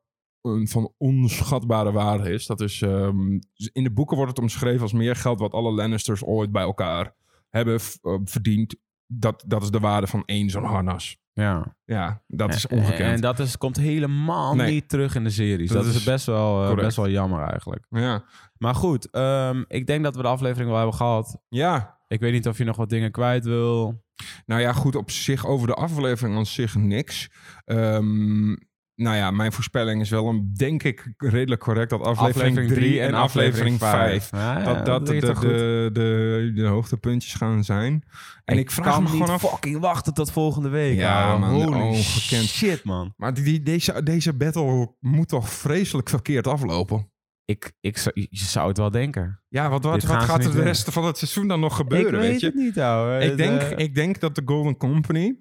van 0.64 0.94
onschatbare 0.98 1.92
waarde 1.92 2.32
is. 2.32 2.46
Dat 2.46 2.62
is 2.62 2.82
ehm, 2.82 3.40
in 3.72 3.84
de 3.84 3.92
boeken 3.92 4.16
wordt 4.16 4.32
het 4.32 4.42
omschreven 4.42 4.82
als 4.82 4.94
meer 4.94 5.16
geld 5.16 5.40
wat 5.40 5.54
alle 5.54 5.72
Lannisters 5.72 6.24
ooit 6.24 6.52
bij 6.52 6.64
elkaar 6.64 7.14
hebben 7.50 7.80
eh, 8.02 8.14
verdiend. 8.24 8.76
Dat, 9.08 9.44
dat 9.48 9.64
is 9.64 9.70
de 9.70 9.80
waarde 9.80 10.08
van 10.08 10.24
één 10.26 10.50
zo'n 10.50 10.64
harnas. 10.64 11.18
ja. 11.34 11.76
Ja, 11.86 12.22
dat 12.28 12.54
is 12.54 12.68
En- 12.68 12.78
ongekend. 12.78 13.14
En 13.16 13.22
dat 13.22 13.40
is, 13.40 13.58
komt 13.58 13.78
helemaal 13.78 14.56
Nee. 14.56 14.72
niet 14.72 14.90
terug 14.90 15.16
in 15.16 15.24
de 15.24 15.30
series. 15.30 15.70
Dat 15.72 15.78
Dat, 15.84 15.92
is 15.92 15.98
is 15.98 16.04
best 16.04 16.26
wel, 16.26 16.70
eh, 16.70 16.76
best 16.76 16.98
wel 16.98 17.10
jammer 17.10 17.44
eigenlijk. 17.48 17.86
ja. 17.90 18.24
Maar 18.58 18.76
goed, 18.76 19.10
ehm, 19.10 19.64
ik 19.68 19.88
denk 19.88 20.04
dat 20.04 20.16
we 20.16 20.22
de 20.22 20.28
aflevering 20.28 20.68
wel 20.70 20.78
hebben 20.78 20.96
gehad. 20.96 21.42
ja, 21.50 21.94
Ik 22.08 22.20
weet 22.20 22.32
niet 22.34 22.48
of 22.48 22.58
je 22.58 22.64
nog 22.64 22.78
wat 22.78 22.90
dingen 22.90 23.12
kwijt 23.12 23.46
wil. 23.46 24.04
Nou 24.46 24.62
ja, 24.62 24.74
goed, 24.74 24.96
op 24.96 25.12
zich 25.12 25.46
over 25.46 25.68
de 25.68 25.74
aflevering 25.74 26.38
aan 26.38 26.46
zich 26.46 26.76
niks. 26.76 27.30
Ehm, 27.66 28.56
nou 28.96 29.16
ja, 29.16 29.32
mijn 29.32 29.52
voorspelling 29.52 30.02
is 30.02 30.10
wel 30.10 30.28
een, 30.28 30.54
denk 30.58 30.84
ik, 30.84 31.14
redelijk 31.18 31.62
correct 31.62 31.90
dat 31.90 32.02
aflevering 32.02 32.68
3 32.72 33.02
en 33.02 33.14
aflevering 33.14 33.80
5. 33.80 34.30
Ja, 34.32 34.64
Dat 34.64 34.86
dat 34.86 35.06
de, 35.08 35.14
de, 35.20 35.34
de, 35.40 35.90
de, 35.94 36.52
de 36.56 36.66
hoogtepuntjes 36.68 37.34
gaan 37.34 37.64
zijn. 37.64 38.04
En 38.46 38.58
ik, 38.58 38.72
vraag 38.72 39.02
me 39.02 39.08
gewoon 39.08 39.30
af... 39.30 39.42
fucking 39.42 39.80
wachten 39.80 40.14
tot 40.14 40.32
volgende 40.32 40.70
week. 40.70 40.98
Ja, 40.98 41.24
ouwe. 41.24 41.40
man, 41.40 41.50
Holy 41.50 41.80
ongekend. 41.80 42.48
shit, 42.48 42.84
man. 42.84 43.14
Maar 43.18 43.34
die, 43.34 43.44
die- 43.44 43.64
deze, 43.64 44.04
deze 44.04 44.34
battle 44.34 44.96
moet 45.00 45.28
toch 45.28 45.50
vreselijk 45.50 46.10
verkeerd 46.10 46.48
aflopen? 46.48 47.10
Ik, 47.46 47.74
ik, 47.82 47.98
zou- 47.98 48.16
je 48.30 48.38
zou 48.46 48.68
het 48.68 48.78
wel 48.78 48.92
denken. 48.92 49.42
Ja, 49.48 49.70
wat, 49.70 49.84
wat, 49.84 50.04
gaat 50.06 50.46
er 50.46 50.52
de 50.52 50.62
rest 50.62 50.90
van 50.92 51.06
het 51.06 51.18
seizoen 51.18 51.48
dan 51.48 51.60
nog 51.60 51.76
gebeuren, 51.76 52.14
ik 52.14 52.20
weet 52.20 52.30
weet 52.32 52.40
je? 52.40 52.46
het 52.46 52.56
niet, 52.56 52.80
ouwe. 52.80 53.20
Ik 53.26 53.38
denk, 53.38 53.62
eh, 53.62 53.86
ik 53.86 53.96
denk 53.96 54.20
dat 54.20 54.36
de 54.36 54.42
Golden 54.46 54.78
Company... 54.78 55.36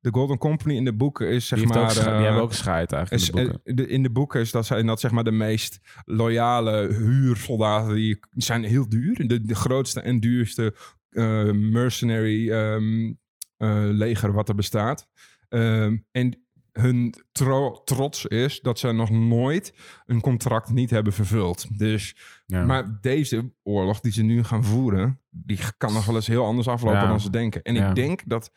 De 0.00 0.10
Golden 0.12 0.38
Company 0.38 0.74
in 0.76 0.84
de 0.84 0.94
boeken 0.94 1.28
is 1.28 1.46
zeg 1.46 1.58
die, 1.58 1.68
maar... 1.68 1.82
ook, 1.82 1.90
die 1.92 2.00
eh, 2.02 2.22
hebben 2.22 2.42
ook 2.42 2.52
scheid 2.52 2.92
eigenlijk 2.92 3.22
Is, 3.22 3.30
in 3.30 3.36
de 3.36 3.42
boeken. 3.42 3.60
eh, 3.64 3.76
de- 3.76 3.86
in 3.88 4.02
de 4.02 4.10
boeken 4.10 4.40
is 4.40 4.50
dat 4.50 4.66
zijn 4.66 4.86
dat 4.86 5.00
zeg 5.00 5.10
maar 5.10 5.24
de 5.24 5.30
meest 5.30 5.80
loyale 6.04 6.92
huursoldaten. 6.92 7.94
Die 7.94 8.18
zijn 8.30 8.64
heel 8.64 8.88
duur. 8.88 9.26
De, 9.28 9.40
de 9.44 9.54
grootste 9.54 10.00
en 10.00 10.20
duurste 10.20 10.74
eh, 11.10 11.50
mercenary 11.52 12.50
ehm, 12.50 13.12
eh, 13.56 13.84
leger 13.90 14.32
wat 14.32 14.48
er 14.48 14.54
bestaat. 14.54 15.08
Ehm, 15.48 15.96
en 16.10 16.44
hun 16.72 17.14
tro- 17.32 17.82
trots 17.84 18.26
is 18.26 18.60
dat 18.60 18.78
ze 18.78 18.92
nog 18.92 19.10
nooit 19.10 19.74
een 20.06 20.20
contract 20.20 20.70
niet 20.70 20.90
hebben 20.90 21.12
vervuld. 21.12 21.78
Dus, 21.78 22.16
ja. 22.46 22.64
Maar 22.64 22.98
deze 23.00 23.52
oorlog 23.62 24.00
die 24.00 24.12
ze 24.12 24.22
nu 24.22 24.44
gaan 24.44 24.64
voeren, 24.64 25.20
die 25.30 25.58
kan 25.76 25.92
nog 25.92 26.04
wel 26.06 26.14
eens 26.14 26.26
heel 26.26 26.44
anders 26.44 26.68
aflopen 26.68 27.00
Ja. 27.00 27.06
dan 27.06 27.20
ze 27.20 27.30
denken. 27.30 27.62
En 27.62 27.74
Ja. 27.74 27.88
ik 27.88 27.94
denk 27.94 28.20
dat, 28.26 28.52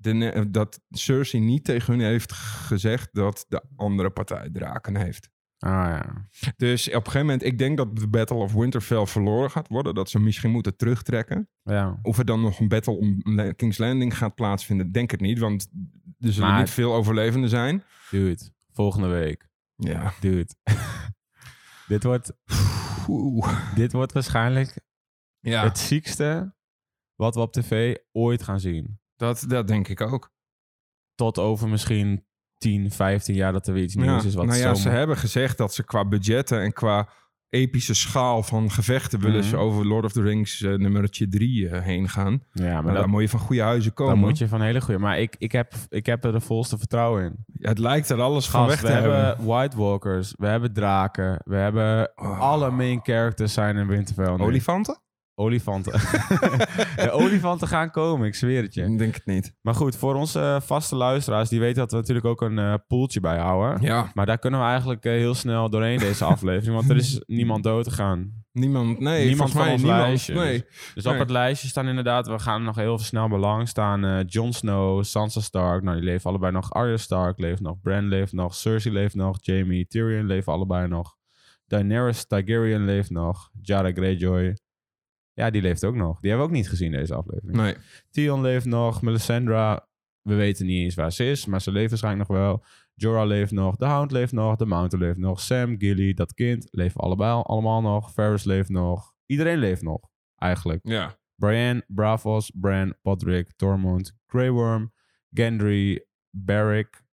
de, 0.00 0.12
ne- 0.12 0.50
dat 0.50 0.80
Cersei 0.90 1.42
niet 1.42 1.64
tegen 1.64 1.92
hun 1.92 2.02
heeft 2.02 2.32
gezegd 2.32 3.08
dat 3.12 3.44
de 3.48 3.62
andere 3.76 4.10
partij 4.10 4.50
draken 4.50 4.96
heeft. 4.96 5.30
ah, 5.58 5.70
ja. 5.70 6.28
Dus 6.56 6.86
op 6.88 6.94
een 6.94 7.00
gegeven 7.00 7.20
moment, 7.20 7.42
ik 7.44 7.58
denk 7.58 7.76
dat 7.76 7.96
de 7.96 8.08
Battle 8.08 8.36
of 8.36 8.52
Winterfell 8.52 9.06
verloren 9.06 9.50
gaat 9.50 9.68
worden. 9.68 9.94
Dat 9.94 10.10
ze 10.10 10.18
misschien 10.20 10.50
moeten 10.50 10.76
terugtrekken. 10.76 11.48
ja. 11.62 11.98
Of 12.02 12.18
er 12.18 12.24
dan 12.24 12.40
nog 12.40 12.60
een 12.60 12.68
battle 12.68 12.92
om 12.98 13.22
King's 13.56 13.78
Landing 13.78 14.16
gaat 14.16 14.34
plaatsvinden, 14.34 14.92
denk 14.92 15.12
ik 15.12 15.20
niet. 15.20 15.38
Want 15.38 15.68
er 16.18 16.32
zullen 16.32 16.48
Maar- 16.50 16.58
niet 16.58 16.70
veel 16.70 16.94
overlevenden 16.94 17.50
zijn. 17.50 17.82
Dude, 18.10 18.50
volgende 18.72 19.08
week. 19.08 19.48
Ja. 19.76 20.12
Dude. 20.20 20.54
dit, 21.88 22.02
wordt, 22.04 22.32
Oeh. 23.08 23.74
dit 23.74 23.92
wordt 23.92 24.12
waarschijnlijk 24.12 24.80
Ja, 25.40 25.64
het 25.64 25.78
ziekste 25.78 26.54
wat 27.14 27.34
we 27.34 27.40
op 27.40 27.52
tv 27.52 27.96
ooit 28.12 28.42
gaan 28.42 28.60
zien. 28.60 28.99
Dat, 29.20 29.44
dat 29.48 29.66
denk 29.68 29.88
ik 29.88 30.00
ook. 30.00 30.30
Tot 31.14 31.38
over 31.38 31.68
misschien 31.68 32.24
10, 32.58 32.90
15 32.90 33.34
jaar 33.34 33.52
dat 33.52 33.66
er 33.66 33.72
weer 33.74 33.82
iets 33.82 33.94
nieuws 33.94 34.22
Ja, 34.22 34.28
is. 34.28 34.34
Wat 34.34 34.46
nou 34.46 34.58
ja, 34.58 34.74
ze 34.74 34.88
hebben 34.88 35.16
gezegd 35.16 35.58
dat 35.58 35.74
ze 35.74 35.84
qua 35.84 36.04
budgetten 36.08 36.60
en 36.60 36.72
qua 36.72 37.08
epische 37.48 37.94
schaal 37.94 38.42
van 38.42 38.70
gevechten 38.70 39.20
willen 39.20 39.38
Mhm. 39.40 39.48
ze 39.48 39.56
over 39.56 39.86
Lord 39.86 40.04
of 40.04 40.12
the 40.12 40.22
Rings 40.22 40.62
eh, 40.62 40.74
nummertje 40.74 41.28
3 41.28 41.74
heen 41.76 42.08
gaan. 42.08 42.42
Ja, 42.52 42.64
maar 42.64 42.72
Maar 42.74 42.92
dat, 42.92 42.94
daar 42.94 43.08
moet 43.08 43.20
je 43.22 43.28
van 43.28 43.40
goede 43.40 43.62
huizen 43.62 43.92
komen. 43.94 44.14
dan 44.14 44.22
moet 44.24 44.38
je 44.38 44.48
van 44.48 44.60
hele 44.60 44.80
goede. 44.80 45.00
Maar 45.00 45.18
ik, 45.20 45.36
ik, 45.38 45.52
heb, 45.52 45.74
ik 45.88 46.06
heb 46.06 46.24
er 46.24 46.32
de 46.32 46.40
volste 46.40 46.78
vertrouwen 46.78 47.24
in. 47.24 47.44
Ja, 47.52 47.68
het 47.68 47.78
lijkt 47.78 48.08
er 48.10 48.20
alles 48.20 48.48
van 48.50 48.66
weg 48.66 48.80
we 48.80 48.86
te 48.86 48.92
hebben 48.92 49.24
hebben. 49.24 49.46
White 49.46 49.76
Walkers, 49.76 50.34
we 50.38 50.46
hebben 50.46 50.72
draken, 50.72 51.40
we 51.44 51.56
hebben 51.56 52.12
Oh. 52.16 52.40
alle 52.40 52.70
main 52.70 53.00
characters 53.02 53.52
zijn 53.52 53.76
in 53.76 53.86
Winterfell. 53.86 54.26
Olifanten? 54.38 55.00
Olifanten. 55.40 55.92
de 56.96 57.10
olifanten 57.10 57.68
gaan 57.68 57.90
komen, 57.90 58.26
ik 58.26 58.34
zweer 58.34 58.62
het 58.62 58.74
je. 58.74 58.82
Ik 58.82 58.98
denk 58.98 59.14
het 59.14 59.26
niet. 59.26 59.54
Maar 59.62 59.74
goed, 59.74 59.96
voor 59.96 60.14
onze 60.14 60.40
eh, 60.40 60.60
vaste 60.60 60.96
luisteraars, 60.96 61.48
die 61.48 61.60
weten 61.60 61.76
dat 61.76 61.90
we 61.90 61.96
natuurlijk 61.96 62.26
ook 62.26 62.40
een 62.40 62.58
eh 62.58 62.74
poeltje 62.86 63.20
bijhouden. 63.20 63.82
Ja, 63.82 64.10
Maar 64.14 64.26
daar 64.26 64.38
kunnen 64.38 64.60
we 64.60 64.66
eigenlijk 64.66 65.04
eh, 65.04 65.12
heel 65.12 65.34
snel 65.34 65.70
doorheen 65.70 65.98
deze 65.98 66.24
aflevering, 66.24 66.74
want 66.76 66.90
er 66.90 66.96
is 66.96 67.22
niemand 67.26 67.62
dood 67.64 67.88
gegaan. 67.88 68.44
niemand. 68.52 68.98
Nee, 69.00 69.26
Niemand 69.26 69.50
van 69.50 69.62
mij 69.62 69.72
ons 69.72 69.82
niemand. 69.82 70.02
lijstje, 70.02 70.34
Nee. 70.34 70.64
Dus 70.94 71.04
Nee. 71.04 71.12
op 71.14 71.18
het 71.20 71.30
lijstje 71.30 71.68
staan 71.68 71.88
inderdaad, 71.88 72.26
we 72.26 72.38
gaan 72.38 72.62
nog 72.62 72.76
heel 72.76 72.98
snel 72.98 73.28
belang 73.28 73.68
staan. 73.68 74.24
Jon 74.26 74.52
Snow, 74.52 75.04
Sansa 75.04 75.40
Stark, 75.40 75.82
nou 75.82 75.96
die 75.96 76.04
leven 76.04 76.30
allebei 76.30 76.52
nog. 76.52 76.72
Arya 76.72 76.96
Stark 76.96 77.38
leeft 77.38 77.60
nog, 77.60 77.80
Bran 77.80 78.08
leeft 78.08 78.32
nog, 78.32 78.54
Cersei 78.54 78.94
leeft 78.94 79.14
nog, 79.14 79.38
Jamie, 79.40 79.86
Tyrion 79.86 80.26
leven 80.26 80.52
allebei 80.52 80.88
nog. 80.88 81.18
Daenerys 81.66 82.26
Targaryen 82.26 82.84
leeft 82.84 83.10
nog, 83.10 83.50
Jara 83.62 83.92
Greyjoy. 83.92 84.56
Ja, 85.40 85.50
die 85.50 85.62
leeft 85.62 85.84
ook 85.84 85.94
nog. 85.94 86.20
Die 86.20 86.30
hebben 86.30 86.48
we 86.48 86.52
ook 86.52 86.58
niet 86.58 86.68
gezien 86.68 86.92
deze 86.92 87.14
aflevering. 87.14 87.56
nee. 87.56 87.76
Theon 88.10 88.40
leeft 88.40 88.64
nog, 88.64 89.02
Melisandre, 89.02 89.86
we 90.22 90.34
weten 90.34 90.66
niet 90.66 90.82
eens 90.82 90.94
waar 90.94 91.12
ze 91.12 91.24
is, 91.30 91.46
maar 91.46 91.60
ze 91.60 91.72
leeft 91.72 91.88
waarschijnlijk 91.88 92.28
nog 92.28 92.38
wel. 92.38 92.64
Jorah 92.94 93.26
leeft 93.26 93.52
nog, 93.52 93.76
The 93.76 93.84
Hound 93.84 94.10
leeft 94.10 94.32
nog, 94.32 94.56
The 94.56 94.66
Mountain 94.66 95.06
leeft 95.06 95.18
nog, 95.18 95.40
Sam, 95.40 95.74
Gilly, 95.78 96.14
dat 96.14 96.34
kind 96.34 96.68
leven 96.70 97.00
allebei, 97.00 97.42
allemaal 97.42 97.80
nog. 97.80 98.12
Ferris 98.12 98.44
leeft 98.44 98.68
nog. 98.68 99.12
Iedereen 99.26 99.58
leeft 99.58 99.82
nog, 99.82 100.08
eigenlijk. 100.36 100.80
Ja. 100.82 101.18
Brienne, 101.34 101.84
Bravos, 101.86 102.50
Bran, 102.54 102.94
Podrick, 103.02 103.52
Tormund, 103.56 104.16
Grey 104.26 104.50
Worm, 104.50 104.92
Gendry, 105.30 106.06
Barrick, 106.30 107.04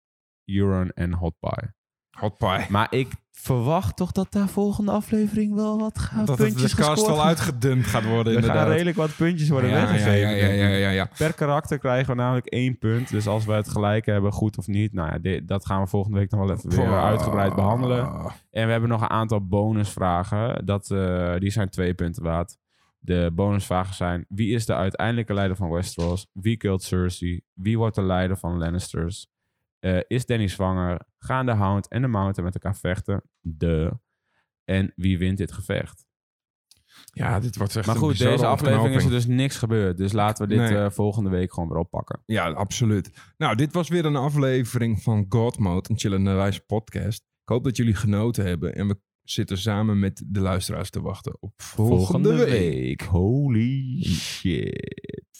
Euron 0.45 0.91
en 0.91 1.13
Hot 1.13 1.35
Pie. 1.39 1.75
Hot 2.19 2.37
pie. 2.37 2.65
Maar 2.69 2.87
ik 2.89 3.07
verwacht 3.31 3.95
toch 3.95 4.11
dat 4.11 4.31
daar 4.31 4.47
volgende 4.47 4.91
aflevering 4.91 5.55
wel 5.55 5.79
wat 5.79 5.99
gaan 5.99 6.25
Dat 6.25 6.35
puntjes 6.35 6.75
de 6.75 6.81
cast 6.81 7.05
wel 7.07 7.23
uitgedund 7.23 7.85
gaat 7.85 8.05
worden, 8.05 8.35
Er 8.35 8.43
gaan 8.43 8.67
redelijk 8.67 8.97
wat 8.97 9.15
puntjes 9.15 9.49
worden 9.49 9.69
ja, 9.69 9.75
weggegeven. 9.75 10.35
ja, 10.37 10.47
ja, 10.47 10.67
ja, 10.67 10.89
ja. 10.89 11.09
Per 11.17 11.33
karakter 11.33 11.77
krijgen 11.77 12.15
we 12.15 12.21
namelijk 12.21 12.45
één 12.45 12.77
punt. 12.77 13.09
Dus 13.09 13.27
als 13.27 13.45
we 13.45 13.53
het 13.53 13.69
gelijk 13.69 14.05
hebben, 14.05 14.31
goed 14.31 14.57
of 14.57 14.67
niet. 14.67 14.93
Nou 14.93 15.11
ja, 15.11 15.17
dit- 15.19 15.47
dat 15.47 15.65
gaan 15.65 15.81
we 15.81 15.87
volgende 15.87 16.17
week 16.17 16.31
nog 16.31 16.39
wel 16.47 16.55
even 16.57 16.69
weer 16.69 16.99
uitgebreid 17.01 17.55
behandelen. 17.55 18.05
En 18.51 18.65
we 18.65 18.71
hebben 18.71 18.89
nog 18.89 19.01
een 19.01 19.09
aantal 19.09 19.47
bonusvragen. 19.47 20.65
Dat, 20.65 20.91
eh, 20.91 21.35
die 21.37 21.49
zijn 21.51 21.69
twee 21.69 21.93
punten 21.93 22.23
waard. 22.23 22.57
De 22.99 23.31
bonusvragen 23.33 23.95
zijn... 23.95 24.25
Wie 24.29 24.53
is 24.53 24.65
de 24.65 24.73
uiteindelijke 24.75 25.33
leider 25.33 25.57
van 25.57 25.69
Westeros? 25.69 26.27
Wie 26.33 26.57
kilt 26.57 26.83
Cersei? 26.83 27.41
Wie 27.53 27.77
wordt 27.77 27.95
de 27.95 28.01
leider 28.03 28.37
van 28.37 28.57
Lannisters? 28.57 29.27
Eh, 29.79 29.99
is 30.07 30.25
Danny 30.25 30.47
zwanger? 30.47 31.01
Gaan 31.19 31.45
de 31.45 31.51
Hound 31.51 31.87
en 31.87 32.01
de 32.01 32.07
Mountain 32.07 32.43
met 32.43 32.53
elkaar 32.53 32.75
vechten? 32.79 33.23
De. 33.39 33.99
En 34.63 34.93
wie 34.95 35.17
wint 35.17 35.37
dit 35.37 35.51
gevecht? 35.51 36.05
Ja, 37.13 37.39
dit 37.39 37.57
wordt 37.57 37.75
echt 37.75 37.85
Maar 37.87 37.95
goed, 37.95 38.17
deze 38.17 38.45
aflevering 38.45 38.95
is 38.95 39.03
er 39.03 39.09
dus 39.09 39.25
niks 39.25 39.57
gebeurd. 39.57 39.97
Dus 39.97 40.11
laten 40.11 40.47
we 40.47 40.55
dit 40.55 40.69
Nee. 40.69 40.77
eh, 40.77 40.89
volgende 40.89 41.29
week 41.29 41.53
gewoon 41.53 41.69
weer 41.69 41.77
oppakken. 41.77 42.21
Ja, 42.25 42.49
absoluut. 42.51 43.09
Nou, 43.37 43.55
dit 43.55 43.73
was 43.73 43.89
weer 43.89 44.05
een 44.05 44.15
aflevering 44.15 45.01
van 45.01 45.25
God 45.29 45.57
Mode, 45.59 45.89
een 45.89 45.99
chillende 45.99 46.31
wijze 46.31 46.61
podcast. 46.61 47.21
Ik 47.21 47.49
hoop 47.49 47.63
dat 47.63 47.77
jullie 47.77 47.95
genoten 47.95 48.45
hebben 48.45 48.75
en 48.75 48.87
we 48.87 48.99
zitten 49.23 49.57
samen 49.57 49.99
met 49.99 50.23
de 50.27 50.39
luisteraars 50.39 50.89
te 50.89 51.01
wachten 51.01 51.37
op 51.39 51.53
volgende, 51.61 52.45
week. 52.45 53.01
Holy 53.01 54.03
shit. 54.03 55.37